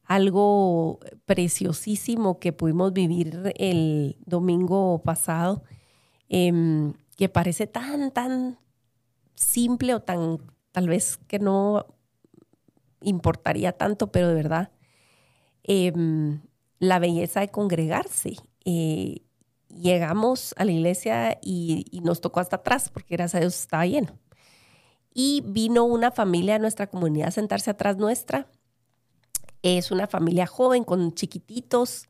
algo 0.04 1.00
preciosísimo 1.26 2.38
que 2.38 2.52
pudimos 2.52 2.92
vivir 2.92 3.52
el 3.56 4.16
domingo 4.26 5.02
pasado, 5.02 5.62
em, 6.28 6.92
que 7.16 7.28
parece 7.28 7.66
tan, 7.66 8.10
tan 8.10 8.58
simple 9.34 9.94
o 9.94 10.00
tan, 10.00 10.38
tal 10.72 10.88
vez 10.88 11.18
que 11.28 11.38
no 11.38 11.86
importaría 13.00 13.72
tanto, 13.72 14.10
pero 14.10 14.28
de 14.28 14.34
verdad, 14.34 14.72
em, 15.64 16.42
la 16.78 16.98
belleza 16.98 17.40
de 17.40 17.48
congregarse. 17.48 18.36
Eh, 18.64 19.22
llegamos 19.68 20.54
a 20.58 20.64
la 20.64 20.72
iglesia 20.72 21.38
y, 21.42 22.00
nos 22.02 22.20
tocó 22.20 22.40
hasta 22.40 22.56
atrás, 22.56 22.90
porque 22.90 23.16
gracias 23.16 23.36
a 23.36 23.40
Dios 23.40 23.58
estaba 23.58 23.86
lleno. 23.86 24.18
Y 25.14 25.42
vino 25.46 25.84
una 25.84 26.10
familia 26.10 26.54
de 26.54 26.60
nuestra 26.60 26.88
comunidad 26.88 27.28
a 27.28 27.32
sentarse 27.32 27.70
atrás 27.70 27.96
nuestra 27.98 28.48
es 29.62 29.90
una 29.90 30.06
familia 30.06 30.46
joven 30.46 30.84
con 30.84 31.12
chiquititos 31.14 32.08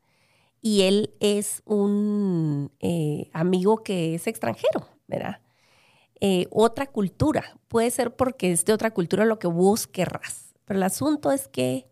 y 0.61 0.81
él 0.81 1.13
es 1.19 1.61
un 1.65 2.71
eh, 2.79 3.29
amigo 3.33 3.83
que 3.83 4.15
es 4.15 4.27
extranjero, 4.27 4.87
¿verdad? 5.07 5.39
Eh, 6.25 6.47
otra 6.51 6.87
cultura. 6.87 7.59
Puede 7.67 7.91
ser 7.91 8.15
porque 8.15 8.53
es 8.53 8.63
de 8.63 8.71
otra 8.71 8.91
cultura 8.91 9.25
lo 9.25 9.39
que 9.39 9.47
vos 9.47 9.87
querrás. 9.87 10.55
Pero 10.63 10.77
el 10.77 10.83
asunto 10.83 11.31
es 11.31 11.49
que 11.49 11.89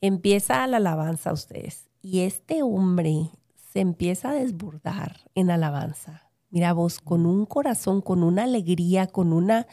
empieza 0.00 0.66
la 0.66 0.78
alabanza 0.78 1.30
a 1.30 1.34
ustedes 1.34 1.88
y 2.02 2.20
este 2.20 2.64
hombre 2.64 3.30
se 3.72 3.78
empieza 3.78 4.30
a 4.30 4.34
desbordar 4.34 5.20
en 5.36 5.50
alabanza. 5.50 6.30
Mira 6.48 6.72
vos, 6.72 6.98
con 6.98 7.26
un 7.26 7.46
corazón, 7.46 8.00
con 8.00 8.24
una 8.24 8.42
alegría, 8.42 9.06
con 9.06 9.32
una 9.32 9.68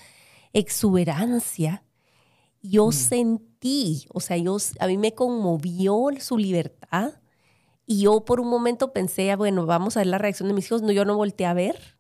exuberancia 0.53 1.83
yo 2.62 2.88
mm. 2.88 2.91
sentí, 2.91 4.05
o 4.13 4.19
sea, 4.19 4.38
yo, 4.38 4.57
a 4.79 4.88
mí 4.88 4.97
me 4.97 5.13
conmovió 5.13 6.07
su 6.19 6.38
libertad 6.38 7.13
y 7.86 8.01
yo 8.01 8.25
por 8.25 8.39
un 8.39 8.49
momento 8.49 8.91
pensé, 8.91 9.31
ah, 9.31 9.38
bueno, 9.38 9.65
vamos 9.65 9.95
a 9.95 10.01
ver 10.01 10.07
la 10.07 10.17
reacción 10.17 10.49
de 10.49 10.53
mis 10.53 10.65
hijos. 10.65 10.81
No, 10.81 10.91
yo 10.91 11.05
no 11.05 11.15
volteé 11.15 11.47
a 11.47 11.53
ver, 11.53 11.96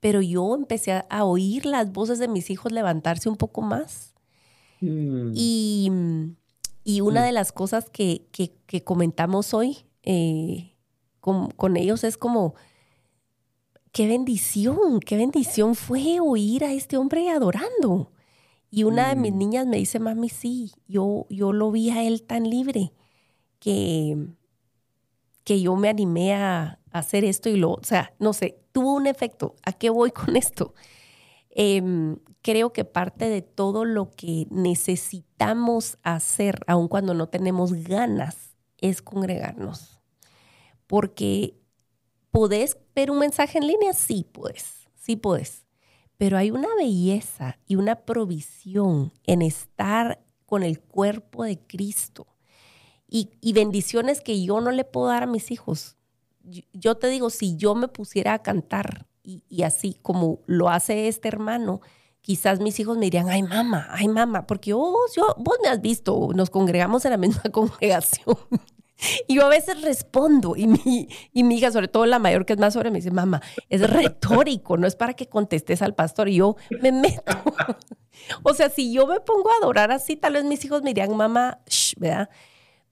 pero 0.00 0.20
yo 0.20 0.54
empecé 0.54 1.04
a, 1.08 1.24
oír 1.24 1.66
las 1.66 1.92
voces 1.92 2.18
de 2.18 2.28
mis 2.28 2.50
hijos 2.50 2.72
levantarse 2.72 3.28
un 3.28 3.36
poco 3.36 3.62
más. 3.62 4.14
Mm. 4.80 5.32
Y, 5.34 5.90
y, 6.84 7.00
una 7.00 7.22
mm. 7.22 7.24
de 7.24 7.32
las 7.32 7.52
cosas 7.52 7.90
que, 7.90 8.26
que, 8.30 8.84
comentamos 8.84 9.54
hoy 9.54 9.86
eh, 10.02 10.74
con, 11.20 11.50
con 11.50 11.76
ellos 11.76 12.04
es 12.04 12.16
como, 12.16 12.54
qué 13.92 14.06
bendición, 14.06 15.00
qué 15.00 15.16
bendición 15.16 15.74
fue 15.74 16.20
oír 16.20 16.64
a 16.64 16.72
este 16.72 16.96
hombre 16.96 17.30
adorando. 17.30 18.12
Y 18.70 18.84
una 18.84 19.08
de 19.08 19.16
mis 19.16 19.32
mm. 19.32 19.38
niñas 19.38 19.66
me 19.66 19.78
dice, 19.78 19.98
mami, 19.98 20.28
sí, 20.28 20.72
yo, 20.86 21.26
yo 21.30 21.52
lo 21.52 21.70
vi 21.70 21.90
a 21.90 22.02
él 22.02 22.22
tan 22.22 22.48
libre 22.48 22.92
que, 23.58 24.28
que 25.44 25.60
yo 25.60 25.76
me 25.76 25.88
animé 25.88 26.34
a, 26.34 26.78
hacer 26.98 27.24
esto 27.24 27.48
y 27.48 27.56
lo, 27.56 27.72
o 27.72 27.84
sea, 27.84 28.14
no 28.18 28.32
sé, 28.32 28.58
tuvo 28.72 28.94
un 28.94 29.06
efecto. 29.06 29.56
¿A 29.62 29.72
qué 29.72 29.90
voy 29.90 30.10
con 30.10 30.36
esto? 30.36 30.74
Em, 31.50 32.18
creo 32.42 32.72
que 32.72 32.84
parte 32.84 33.28
de 33.28 33.42
todo 33.42 33.84
lo 33.84 34.10
que 34.10 34.46
necesitamos 34.50 35.98
hacer, 36.02 36.60
aun 36.66 36.88
cuando 36.88 37.14
no 37.14 37.28
tenemos 37.28 37.72
ganas, 37.72 38.56
es 38.78 39.02
congregarnos. 39.02 40.00
Porque 40.86 41.56
¿podés 42.30 42.76
ver 42.94 43.10
un 43.10 43.18
mensaje 43.18 43.58
en 43.58 43.66
línea? 43.66 43.92
Sí, 43.92 44.26
puedes, 44.30 44.88
sí 44.94 45.16
puedes 45.16 45.66
pero 46.18 46.38
hay 46.38 46.50
una 46.50 46.74
belleza 46.76 47.58
y 47.66 47.76
una 47.76 48.04
provisión 48.04 49.12
en 49.24 49.42
estar 49.42 50.22
con 50.46 50.62
el 50.62 50.80
cuerpo 50.80 51.44
de 51.44 51.58
Cristo 51.58 52.26
y, 53.08 53.52
bendiciones 53.52 54.20
que 54.20 54.42
yo 54.42 54.60
no 54.60 54.72
le 54.72 54.84
puedo 54.84 55.06
dar 55.06 55.22
a 55.22 55.26
mis 55.26 55.50
hijos. 55.50 55.95
Yo, 56.72 56.96
te 56.96 57.08
digo, 57.08 57.30
si 57.30 57.56
yo 57.56 57.74
me 57.74 57.88
pusiera 57.88 58.34
a 58.34 58.42
cantar 58.42 59.06
y, 59.22 59.62
así 59.62 59.98
como 60.02 60.40
lo 60.46 60.68
hace 60.68 61.08
este 61.08 61.28
hermano, 61.28 61.80
quizás 62.20 62.60
mis 62.60 62.78
hijos 62.78 62.96
me 62.96 63.06
dirían, 63.06 63.28
ay 63.28 63.42
mamá, 63.42 63.88
ay 63.90 64.08
mamá, 64.08 64.46
porque 64.46 64.72
vos, 64.72 65.12
yo, 65.14 65.34
vos 65.38 65.58
me 65.62 65.68
has 65.68 65.80
visto, 65.80 66.30
nos 66.34 66.50
congregamos 66.50 67.04
en 67.04 67.10
la 67.12 67.16
misma 67.16 67.42
congregación. 67.52 68.36
Y 69.26 69.34
yo 69.34 69.44
a 69.44 69.48
veces 69.48 69.82
respondo 69.82 70.56
y 70.56 70.66
mi, 70.66 71.08
y 71.32 71.44
mi 71.44 71.58
hija, 71.58 71.70
sobre 71.70 71.88
todo 71.88 72.06
la 72.06 72.18
mayor 72.18 72.46
que 72.46 72.54
es 72.54 72.58
más 72.58 72.72
sobre, 72.72 72.90
me 72.90 72.98
dice, 72.98 73.10
mamá, 73.10 73.42
es 73.68 73.88
retórico, 73.88 74.78
no 74.78 74.86
es 74.86 74.96
para 74.96 75.14
que 75.14 75.28
contestes 75.28 75.82
al 75.82 75.94
pastor. 75.94 76.28
Y 76.28 76.36
yo 76.36 76.56
me 76.80 76.92
meto. 76.92 77.36
o 78.42 78.54
sea, 78.54 78.70
si 78.70 78.92
yo 78.92 79.06
me 79.06 79.20
pongo 79.20 79.50
a 79.50 79.56
adorar 79.62 79.92
así, 79.92 80.16
tal 80.16 80.34
vez 80.34 80.44
mis 80.44 80.64
hijos 80.64 80.82
me 80.82 80.90
dirían, 80.90 81.14
mamá, 81.14 81.60
¿verdad? 81.98 82.30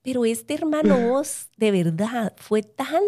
Pero 0.02 0.26
este 0.26 0.52
hermano 0.52 1.08
vos, 1.08 1.48
de 1.56 1.70
verdad, 1.70 2.34
fue 2.36 2.62
tan 2.62 3.02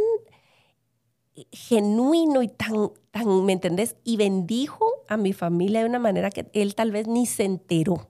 genuino 1.53 2.43
y 2.43 2.49
tan, 2.49 2.91
tan, 3.11 3.45
¿me 3.45 3.53
entendés? 3.53 3.97
Y 4.05 4.17
bendijo 4.17 4.87
a 5.09 5.17
mi 5.17 5.33
familia 5.33 5.81
de 5.81 5.89
una 5.89 5.99
manera 5.99 6.31
que 6.31 6.51
él 6.53 6.75
tal 6.75 6.93
vez 6.93 7.07
ni 7.07 7.27
se 7.27 7.45
enteró. 7.45 8.09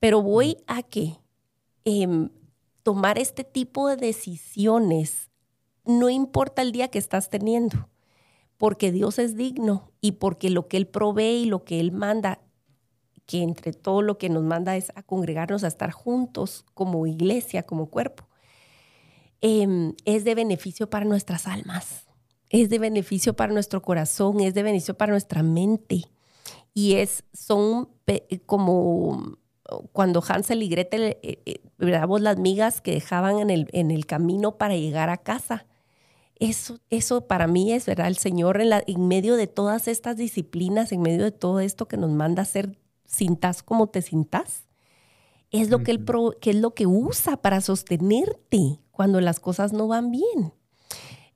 Pero 0.00 0.22
voy 0.22 0.58
a 0.66 0.82
que 0.82 1.18
eh, 1.84 2.28
tomar 2.82 3.18
este 3.18 3.44
tipo 3.44 3.88
de 3.88 3.96
decisiones, 3.96 5.30
no 5.84 6.10
importa 6.10 6.62
el 6.62 6.72
día 6.72 6.88
que 6.88 6.98
estás 6.98 7.30
teniendo, 7.30 7.88
porque 8.56 8.92
Dios 8.92 9.18
es 9.18 9.36
digno 9.36 9.90
y 10.00 10.12
porque 10.12 10.50
lo 10.50 10.68
que 10.68 10.76
Él 10.76 10.86
provee 10.86 11.42
y 11.42 11.44
lo 11.46 11.64
que 11.64 11.80
Él 11.80 11.92
manda, 11.92 12.40
que 13.26 13.42
entre 13.42 13.72
todo 13.72 14.02
lo 14.02 14.18
que 14.18 14.28
nos 14.28 14.42
manda 14.42 14.76
es 14.76 14.92
a 14.94 15.02
congregarnos, 15.02 15.64
a 15.64 15.68
estar 15.68 15.90
juntos 15.90 16.64
como 16.74 17.06
iglesia, 17.06 17.64
como 17.64 17.86
cuerpo, 17.86 18.28
em, 19.42 19.94
es 20.04 20.24
de 20.24 20.34
beneficio 20.34 20.88
para 20.88 21.04
nuestras 21.04 21.46
almas, 21.46 22.06
es 22.48 22.70
de 22.70 22.78
beneficio 22.78 23.34
para 23.34 23.52
nuestro 23.52 23.82
corazón, 23.82 24.40
es 24.40 24.54
de 24.54 24.62
beneficio 24.62 24.96
para 24.96 25.12
nuestra 25.12 25.42
mente. 25.42 26.04
Y 26.74 26.94
es, 26.94 27.24
son 27.34 27.88
como 28.46 29.36
cuando 29.92 30.22
Hansel 30.26 30.62
y 30.62 30.68
Gretel, 30.68 31.18
eh, 31.22 31.42
eh 31.46 31.60
las 31.78 32.38
migas 32.38 32.80
que 32.80 32.92
dejaban 32.92 33.38
en 33.38 33.50
el, 33.50 33.68
en 33.72 33.90
el 33.90 34.06
camino 34.06 34.56
para 34.56 34.76
llegar 34.76 35.10
a 35.10 35.16
casa. 35.16 35.66
Eso, 36.36 36.78
eso 36.90 37.26
para 37.26 37.46
mí 37.46 37.72
es, 37.72 37.86
¿verdad? 37.86 38.08
El 38.08 38.16
Señor 38.16 38.60
en, 38.60 38.70
la, 38.70 38.82
en 38.86 39.08
medio 39.08 39.36
de 39.36 39.46
todas 39.46 39.88
estas 39.88 40.16
disciplinas, 40.16 40.92
en 40.92 41.02
medio 41.02 41.24
de 41.24 41.32
todo 41.32 41.60
esto 41.60 41.88
que 41.88 41.96
nos 41.96 42.10
manda 42.10 42.42
hacer, 42.42 42.78
sintas 43.06 43.62
como 43.62 43.88
te 43.88 44.02
sintas, 44.02 44.64
es 45.50 45.70
lo, 45.70 45.82
que, 45.82 45.90
él 45.92 46.04
que 46.40 46.50
es 46.50 46.56
lo 46.56 46.74
que 46.74 46.86
usa 46.86 47.36
para 47.36 47.60
sostenerte 47.60 48.81
cuando 49.02 49.20
las 49.20 49.40
cosas 49.40 49.72
no 49.72 49.88
van 49.88 50.12
bien. 50.12 50.52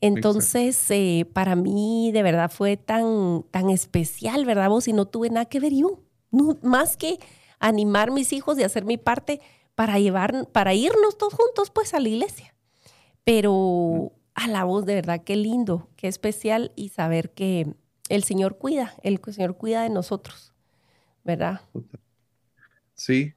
Entonces, 0.01 0.89
eh, 0.93 1.29
para 1.33 1.57
mí 1.57 2.13
de 2.13 2.23
verdad 2.23 2.49
fue 2.49 2.77
tan, 2.77 3.43
tan 3.51 3.71
especial, 3.71 4.45
¿verdad? 4.45 4.69
Vos, 4.69 4.87
y 4.87 4.93
no 4.93 5.07
tuve 5.09 5.31
nada 5.31 5.47
que 5.47 5.59
ver 5.59 5.75
yo. 5.75 6.05
No, 6.31 6.57
más 6.63 6.97
que 6.97 7.19
animar 7.59 8.11
a 8.11 8.13
mis 8.13 8.33
hijos 8.33 8.57
y 8.57 8.63
hacer 8.63 8.85
mi 8.85 8.99
parte 8.99 9.41
para 9.75 9.99
llevar, 9.99 10.49
para 10.53 10.75
irnos 10.75 11.19
todos 11.19 11.35
juntos 11.35 11.71
pues 11.71 11.93
a 11.93 11.99
la 11.99 12.09
iglesia. 12.09 12.55
Pero 13.25 14.13
a 14.35 14.47
la 14.47 14.63
voz 14.63 14.87
de 14.87 14.95
verdad, 14.95 15.25
qué 15.25 15.35
lindo, 15.35 15.89
qué 15.97 16.07
especial 16.07 16.71
y 16.77 16.91
saber 16.91 17.31
que 17.31 17.75
el 18.09 18.23
Señor 18.23 18.59
cuida, 18.59 18.95
el 19.03 19.21
Señor 19.33 19.57
cuida 19.57 19.83
de 19.83 19.91
nosotros, 19.91 20.55
¿verdad? 21.25 21.63
Sí. 22.95 23.35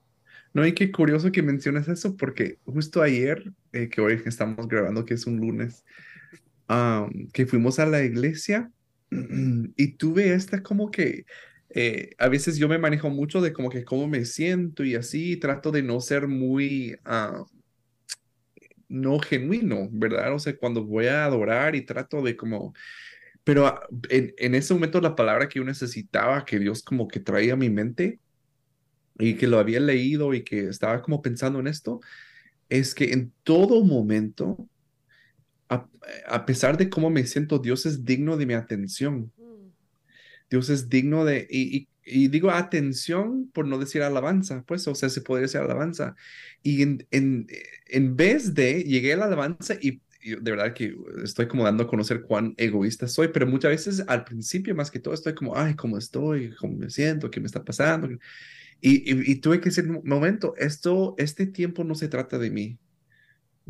No, 0.54 0.68
y 0.68 0.76
qué 0.76 0.92
curioso 0.92 1.32
que 1.32 1.42
menciones 1.42 1.88
eso, 1.88 2.16
porque 2.16 2.60
justo 2.66 3.02
ayer, 3.02 3.54
eh, 3.74 3.90
que 3.90 4.02
hoy 4.02 4.22
estamos 4.26 4.68
grabando, 4.68 5.06
que 5.06 5.14
es 5.14 5.26
un 5.26 5.38
lunes, 5.38 5.84
que 7.34 7.48
fuimos 7.48 7.80
a 7.80 7.86
la 7.88 8.04
iglesia 8.04 8.72
y 9.76 9.94
tuve 9.94 10.34
esta 10.34 10.62
como 10.62 10.92
que 10.92 11.26
eh, 11.72 12.16
a 12.18 12.30
veces 12.30 12.58
yo 12.58 12.68
me 12.68 12.80
manejo 12.80 13.10
mucho 13.10 13.42
de 13.42 13.54
como 13.54 13.70
que 13.70 13.86
cómo 13.86 14.08
me 14.08 14.26
siento 14.26 14.84
y 14.84 14.96
así, 14.96 15.38
trato 15.38 15.72
de 15.72 15.84
no 15.84 16.02
ser 16.02 16.28
muy, 16.28 16.98
ah, 17.06 17.44
no 18.88 19.20
genuino, 19.20 19.88
¿verdad? 19.92 20.34
O 20.34 20.40
sea, 20.40 20.58
cuando 20.58 20.84
voy 20.84 21.08
a 21.08 21.26
adorar 21.26 21.76
y 21.76 21.86
trato 21.86 22.22
de 22.24 22.36
como, 22.36 22.74
pero 23.44 23.68
ah, 23.68 23.88
en, 24.10 24.56
ese 24.56 24.74
momento 24.74 25.00
la 25.02 25.16
palabra 25.16 25.48
que 25.48 25.60
yo 25.60 25.66
necesitaba, 25.66 26.46
que 26.46 26.60
Dios 26.60 26.84
como 26.84 27.08
que 27.08 27.20
traía 27.20 27.54
a 27.54 27.58
mi 27.58 27.70
mente 27.70 28.20
y 29.20 29.36
que 29.36 29.48
lo 29.48 29.60
había 29.60 29.80
leído 29.80 30.34
y 30.34 30.44
que 30.44 30.70
estaba 30.70 31.02
como 31.02 31.22
pensando 31.22 31.60
en 31.60 31.68
esto, 31.68 32.00
es 32.70 32.96
que 32.96 33.12
en 33.14 33.34
todo 33.44 33.84
momento, 33.84 34.70
a, 35.68 35.88
a 36.28 36.46
pesar 36.46 36.78
de 36.78 36.90
cómo 36.90 37.10
me 37.10 37.26
siento, 37.26 37.60
Dios 37.60 37.86
es 37.86 38.06
digno 38.06 38.38
de 38.38 38.46
mi 38.46 38.54
atención. 38.54 39.32
Dios 40.50 40.70
es 40.70 40.90
digno 40.90 41.26
de, 41.26 41.48
y, 41.50 41.88
y 42.04 42.28
digo 42.28 42.50
atención 42.50 43.50
por 43.54 43.68
no 43.68 43.78
decir 43.78 44.02
alabanza, 44.02 44.64
pues, 44.68 44.88
o 44.88 44.96
sea, 44.96 45.10
se 45.10 45.22
podría 45.22 45.44
decir 45.44 45.62
alabanza. 45.62 46.16
Y 46.64 46.82
en, 46.82 47.08
en, 47.12 47.48
en 47.86 48.16
vez 48.16 48.54
de, 48.54 48.84
llegué 48.84 49.14
a 49.14 49.18
la 49.18 49.26
alabanza 49.26 49.76
y, 49.80 50.02
de 50.22 50.52
verdad 50.52 50.74
que 50.74 50.96
estoy 51.24 51.48
como 51.48 51.64
dando 51.64 51.84
a 51.84 51.88
conocer 51.88 52.24
cuán 52.24 52.54
egoísta 52.58 53.08
soy, 53.08 53.30
pero 53.30 53.48
muchas 53.48 53.72
veces 53.72 54.04
al 54.08 54.26
principio 54.26 54.76
más 54.76 54.92
que 54.92 55.00
todo 55.00 55.14
estoy 55.14 55.34
como, 55.34 55.56
ay, 55.56 55.76
¿cómo 55.76 55.98
estoy? 55.98 56.54
¿Cómo 56.56 56.78
me 56.78 56.90
siento? 56.90 57.32
¿Qué 57.32 57.40
me 57.40 57.46
está 57.46 57.64
pasando? 57.64 58.10
Y, 58.82 59.32
y, 59.32 59.36
tuve 59.36 59.60
que 59.60 59.70
decir, 59.70 59.86
momento, 60.04 60.54
esto, 60.58 61.16
este 61.18 61.46
tiempo 61.46 61.84
no 61.84 61.96
se 61.96 62.08
trata 62.08 62.38
de 62.38 62.50
mí. 62.50 62.78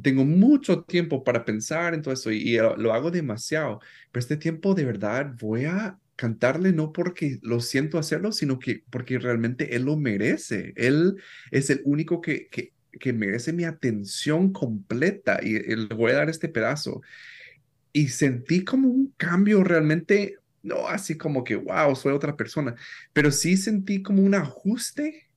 Tengo 0.01 0.23
mucho 0.23 0.83
tiempo 0.83 1.23
para 1.23 1.45
pensar 1.45 1.93
en 1.93 2.01
todo 2.01 2.13
eso 2.13 2.31
y, 2.31 2.55
y 2.55 2.57
lo 2.57 2.93
hago 2.93 3.11
demasiado, 3.11 3.79
pero 4.11 4.21
este 4.21 4.37
tiempo 4.37 4.75
de 4.75 4.85
verdad 4.85 5.33
voy 5.39 5.65
a 5.65 5.99
cantarle 6.19 6.73
no 6.73 6.91
porque 6.91 7.39
lo 7.41 7.61
siento 7.61 7.97
hacerlo, 7.97 8.33
sino 8.33 8.59
que 8.59 8.83
porque 8.89 9.19
realmente 9.19 9.75
él 9.77 9.83
lo 9.83 9.95
merece. 9.95 10.73
Él 10.75 11.15
es 11.49 11.69
el 11.69 11.81
único 11.85 12.19
que, 12.19 12.47
que, 12.49 12.73
que 12.99 13.13
merece 13.13 13.53
mi 13.53 13.63
atención 13.63 14.51
completa 14.51 15.39
y, 15.41 15.59
le 15.59 15.95
voy 15.95 16.11
a 16.11 16.15
dar 16.15 16.29
este 16.29 16.49
pedazo. 16.49 17.01
Y 17.93 18.09
sentí 18.09 18.65
como 18.65 18.89
un 18.89 19.13
cambio 19.15 19.63
realmente, 19.63 20.35
no 20.63 20.87
así 20.87 21.17
como 21.17 21.43
que, 21.43 21.55
wow, 21.55 21.95
soy 21.95 22.13
otra 22.13 22.35
persona, 22.35 22.75
pero 23.13 23.31
sí 23.31 23.57
sentí 23.57 24.01
como 24.01 24.21
un 24.21 24.35
ajuste 24.35 25.29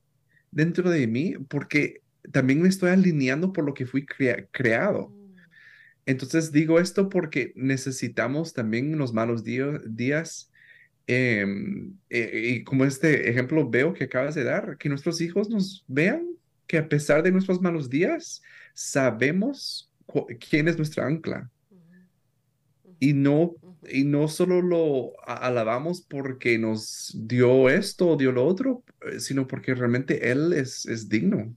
dentro 0.50 0.90
de 0.90 1.06
mí 1.06 1.34
porque 1.48 2.02
también 2.30 2.62
me 2.62 2.68
estoy 2.68 2.90
alineando 2.90 3.52
por 3.52 3.64
lo 3.64 3.74
que 3.74 3.86
fui 3.86 4.06
creado. 4.06 5.12
Entonces 6.04 6.52
digo 6.52 6.80
esto 6.80 7.08
porque 7.08 7.52
necesitamos 7.54 8.52
también 8.52 8.98
los 8.98 9.12
malos 9.12 9.44
días 9.44 10.52
Em, 11.06 11.98
eh, 12.10 12.54
y 12.54 12.64
como 12.64 12.84
este 12.84 13.28
ejemplo 13.28 13.68
veo 13.68 13.92
que 13.92 14.04
acabas 14.04 14.34
de 14.34 14.44
dar, 14.44 14.78
que 14.78 14.88
nuestros 14.88 15.20
hijos 15.20 15.50
nos 15.50 15.84
vean 15.88 16.36
que 16.66 16.78
a 16.78 16.88
pesar 16.88 17.22
de 17.22 17.32
nuestros 17.32 17.60
malos 17.60 17.90
días, 17.90 18.40
sabemos 18.72 19.90
quién 20.48 20.68
es 20.68 20.76
nuestra 20.76 21.06
ancla. 21.06 21.50
Y 23.00 23.12
no, 23.12 23.56
y 23.88 24.04
no 24.04 24.28
solo 24.28 24.62
lo 24.62 25.12
alabamos 25.26 26.02
porque 26.02 26.58
nos 26.58 27.12
dio 27.14 27.68
esto 27.68 28.10
o 28.10 28.16
dio 28.16 28.32
lo 28.32 28.46
otro, 28.46 28.84
eh, 29.10 29.20
sino 29.20 29.46
porque 29.46 29.74
realmente 29.74 30.30
Él 30.30 30.52
es, 30.52 30.86
es 30.86 31.08
digno. 31.08 31.54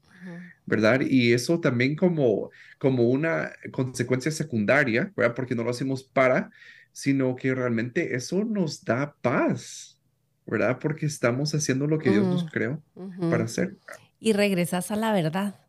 ¿verdad? 0.66 1.02
Y 1.02 1.34
eso 1.34 1.60
también 1.60 1.96
como, 1.96 2.50
como 2.80 3.04
una 3.04 3.52
consecuencia 3.72 4.32
secundaria, 4.32 5.12
¿verdad? 5.16 5.36
Porque 5.36 5.56
no 5.56 5.64
lo 5.64 5.70
hacemos 5.70 6.04
para, 6.04 6.50
sino 6.92 7.36
que 7.36 7.54
realmente 7.54 8.16
eso 8.16 8.44
nos 8.44 8.84
da 8.84 9.16
paz, 9.22 10.00
¿verdad? 10.46 10.80
Porque 10.80 11.06
estamos 11.06 11.54
haciendo 11.54 11.88
lo 11.88 12.00
que 12.00 12.10
Dios 12.10 12.26
nos 12.26 12.50
creó 12.50 12.82
para 13.30 13.44
hacer. 13.44 13.78
Y 14.20 14.34
regresas 14.34 14.90
a 14.92 14.96
la 14.96 15.14
verdad. 15.14 15.60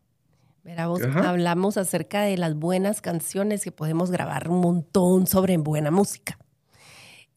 Verá, 0.63 0.85
hablamos 1.23 1.77
acerca 1.77 2.23
de 2.23 2.35
las 2.35 2.55
buenas 2.55 2.99
canciones 2.99 3.63
que 3.63 3.71
podemos 3.71 4.11
grabar 4.11 4.49
un 4.49 4.59
montón 4.59 5.27
sobre 5.27 5.57
buena 5.57 5.91
música. 5.91 6.37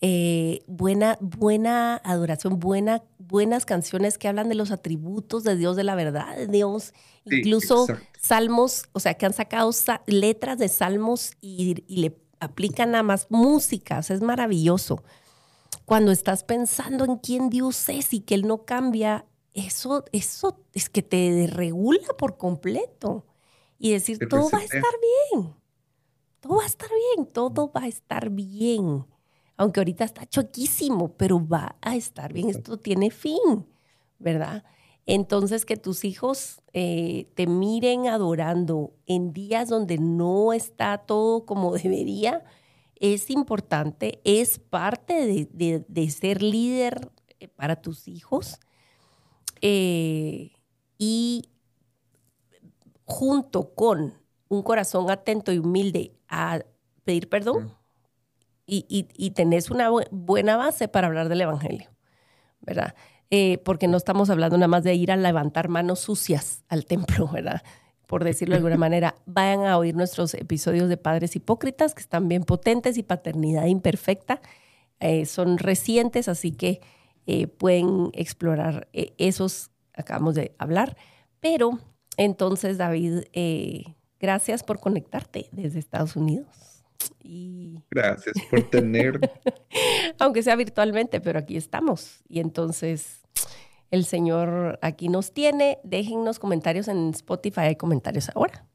Eh, 0.02 0.62
buena, 0.66 1.18
buena 1.20 1.96
adoración, 2.04 2.58
buena, 2.58 3.02
buenas 3.18 3.66
canciones 3.66 4.16
que 4.16 4.28
hablan 4.28 4.48
de 4.48 4.54
los 4.54 4.70
atributos 4.70 5.44
de 5.44 5.56
Dios, 5.56 5.76
de 5.76 5.84
la 5.84 5.94
verdad 5.94 6.36
de 6.36 6.46
Dios, 6.46 6.94
incluso 7.26 7.86
salmos, 8.18 8.84
o 8.92 9.00
sea, 9.00 9.14
que 9.14 9.26
han 9.26 9.34
sacado 9.34 9.70
letras 10.06 10.58
de 10.58 10.68
salmos 10.68 11.32
y, 11.42 11.84
y 11.86 12.00
le 12.00 12.16
aplican 12.40 12.94
a 12.94 13.02
más 13.02 13.26
músicas, 13.28 14.10
es 14.10 14.22
maravilloso. 14.22 15.04
Cuando 15.84 16.12
estás 16.12 16.44
pensando 16.44 17.04
en 17.04 17.16
quién 17.16 17.50
Dios 17.50 17.88
es 17.90 18.14
y 18.14 18.20
que 18.20 18.34
Él 18.34 18.46
no 18.46 18.64
cambia, 18.64 19.26
eso, 19.52 20.04
eso 20.12 20.64
es 20.72 20.88
que 20.88 21.02
te 21.02 21.46
regula 21.46 22.08
por 22.16 22.38
completo. 22.38 23.26
Y 23.78 23.92
decir, 23.92 24.18
todo 24.28 24.50
va 24.50 24.58
a 24.58 24.64
estar 24.64 24.82
bien, 25.32 25.54
todo 26.40 26.56
va 26.56 26.64
a 26.64 26.66
estar 26.66 26.88
bien, 26.88 27.26
todo 27.26 27.72
va 27.72 27.82
a 27.82 27.88
estar 27.88 28.30
bien. 28.30 29.06
Aunque 29.60 29.80
ahorita 29.80 30.04
está 30.04 30.24
choquísimo, 30.24 31.12
pero 31.18 31.46
va 31.46 31.76
a 31.82 31.94
estar 31.94 32.32
bien, 32.32 32.48
esto 32.48 32.78
tiene 32.78 33.10
fin, 33.10 33.66
¿verdad? 34.18 34.64
Entonces, 35.04 35.66
que 35.66 35.76
tus 35.76 36.06
hijos 36.06 36.62
eh, 36.72 37.28
te 37.34 37.46
miren 37.46 38.06
adorando 38.06 38.94
en 39.04 39.34
días 39.34 39.68
donde 39.68 39.98
no 39.98 40.54
está 40.54 40.96
todo 40.96 41.44
como 41.44 41.74
debería, 41.76 42.42
es 42.94 43.28
importante, 43.28 44.22
es 44.24 44.58
parte 44.58 45.46
de, 45.52 46.10
ser 46.10 46.40
líder 46.40 47.10
eh, 47.38 47.48
para 47.48 47.76
tus 47.82 48.08
hijos. 48.08 48.60
Eh, 49.60 50.52
y 50.96 51.50
junto 53.04 53.74
con 53.74 54.14
un 54.48 54.62
corazón 54.62 55.10
atento 55.10 55.52
y 55.52 55.58
humilde 55.58 56.14
a 56.30 56.64
pedir 57.04 57.28
perdón 57.28 57.78
y, 58.70 58.86
y, 58.88 59.08
y 59.16 59.32
tenés 59.32 59.68
una 59.68 59.90
buena 60.12 60.56
base 60.56 60.86
para 60.86 61.08
hablar 61.08 61.28
del 61.28 61.40
Evangelio, 61.40 61.90
¿verdad? 62.60 62.94
Eh, 63.30 63.58
porque 63.64 63.88
no 63.88 63.96
estamos 63.96 64.30
hablando 64.30 64.56
nada 64.56 64.68
más 64.68 64.84
de 64.84 64.94
ir 64.94 65.10
a 65.10 65.16
levantar 65.16 65.68
manos 65.68 65.98
sucias 65.98 66.62
al 66.68 66.86
templo, 66.86 67.26
¿verdad? 67.28 67.62
Por 68.06 68.22
decirlo 68.22 68.54
de 68.54 68.58
alguna 68.58 68.76
manera, 68.78 69.16
vayan 69.26 69.66
a 69.66 69.76
oír 69.76 69.96
nuestros 69.96 70.34
episodios 70.34 70.88
de 70.88 70.96
Padres 70.96 71.34
Hipócritas, 71.34 71.94
que 71.94 72.00
están 72.00 72.28
bien 72.28 72.44
potentes, 72.44 72.96
y 72.96 73.02
Paternidad 73.02 73.66
Imperfecta. 73.66 74.40
Eh, 75.00 75.26
son 75.26 75.58
recientes, 75.58 76.28
así 76.28 76.52
que 76.52 76.80
eh, 77.26 77.48
pueden 77.48 78.10
explorar 78.12 78.88
esos, 78.92 79.72
acabamos 79.94 80.36
de 80.36 80.54
hablar. 80.58 80.96
Pero 81.40 81.80
entonces, 82.16 82.78
David, 82.78 83.24
gracias 84.20 84.62
por 84.62 84.78
conectarte 84.78 85.48
desde 85.50 85.80
Estados 85.80 86.14
Unidos. 86.14 86.79
Gracias 87.90 88.34
por 88.50 88.68
tener. 88.70 89.20
Aunque 90.18 90.42
sea 90.42 90.56
virtualmente, 90.56 91.20
pero 91.20 91.38
aquí 91.38 91.56
estamos. 91.56 92.22
Y 92.28 92.40
entonces 92.40 93.20
el 93.90 94.04
Señor 94.04 94.78
aquí 94.82 95.08
nos 95.08 95.32
tiene. 95.32 95.78
Déjennos 95.84 96.38
comentarios 96.38 96.88
en 96.88 97.10
Spotify, 97.10 97.60
hay 97.60 97.76
comentarios 97.76 98.30
ahora. 98.34 98.66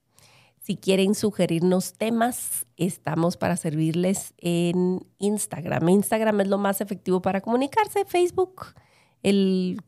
Si 0.59 0.77
quieren 0.77 1.13
sugerirnos 1.13 1.93
temas, 1.93 2.65
estamos 2.75 3.37
para 3.37 3.55
servirles 3.55 4.33
en 4.39 5.05
Instagram. 5.19 5.87
Instagram 5.89 6.41
es 6.41 6.47
lo 6.47 6.57
más 6.57 6.81
efectivo 6.81 7.21
para 7.21 7.41
comunicarse. 7.41 8.03
Facebook, 8.05 8.73
el, 9.21 9.79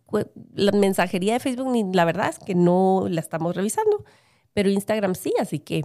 la 0.53 0.71
mensajería 0.73 1.33
de 1.33 1.39
Facebook, 1.39 1.95
la 1.95 2.05
verdad 2.05 2.29
es 2.29 2.37
que 2.37 2.53
no 2.53 3.07
la 3.09 3.21
estamos 3.21 3.55
revisando, 3.55 4.05
pero 4.53 4.69
Instagram 4.69 5.15
sí, 5.15 5.33
así 5.39 5.57
que 5.57 5.83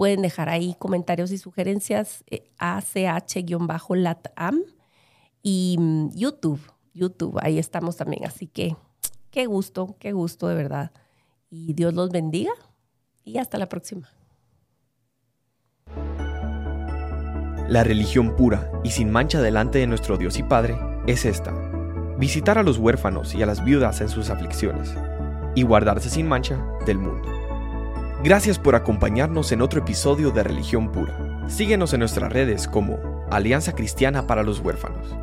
Pueden 0.00 0.22
dejar 0.22 0.48
ahí 0.48 0.74
comentarios 0.78 1.30
y 1.30 1.36
sugerencias 1.36 2.24
eh, 2.30 2.44
ACH-LATAM 2.58 4.62
y 5.42 5.76
mm, 5.78 6.12
YouTube. 6.14 6.58
YouTube, 6.94 7.38
ahí 7.42 7.58
estamos 7.58 7.98
también. 7.98 8.24
Así 8.24 8.46
que 8.46 8.74
qué 9.30 9.44
gusto, 9.44 9.96
qué 9.98 10.12
gusto 10.12 10.48
de 10.48 10.54
verdad. 10.54 10.92
Y 11.50 11.74
Dios 11.74 11.92
los 11.92 12.08
bendiga 12.08 12.52
y 13.24 13.36
hasta 13.36 13.58
la 13.58 13.68
próxima. 13.68 14.08
La 17.68 17.84
religión 17.84 18.36
pura 18.36 18.72
y 18.82 18.92
sin 18.92 19.12
mancha 19.12 19.42
delante 19.42 19.80
de 19.80 19.86
nuestro 19.86 20.16
Dios 20.16 20.38
y 20.38 20.42
Padre 20.42 20.78
es 21.06 21.26
esta. 21.26 21.52
Visitar 22.18 22.56
a 22.56 22.62
los 22.62 22.78
huérfanos 22.78 23.34
y 23.34 23.42
a 23.42 23.46
las 23.46 23.62
viudas 23.62 24.00
en 24.00 24.08
sus 24.08 24.30
aflicciones 24.30 24.94
y 25.54 25.62
guardarse 25.62 26.08
sin 26.08 26.26
mancha 26.26 26.56
del 26.86 26.96
mundo. 26.96 27.39
Gracias 28.22 28.58
por 28.58 28.74
acompañarnos 28.74 29.50
en 29.50 29.62
otro 29.62 29.80
episodio 29.80 30.30
de 30.30 30.42
Religión 30.42 30.92
Pura. 30.92 31.48
Síguenos 31.48 31.94
en 31.94 32.00
nuestras 32.00 32.30
redes 32.30 32.68
como 32.68 32.98
Alianza 33.30 33.74
Cristiana 33.74 34.26
para 34.26 34.42
los 34.42 34.60
Huérfanos. 34.60 35.16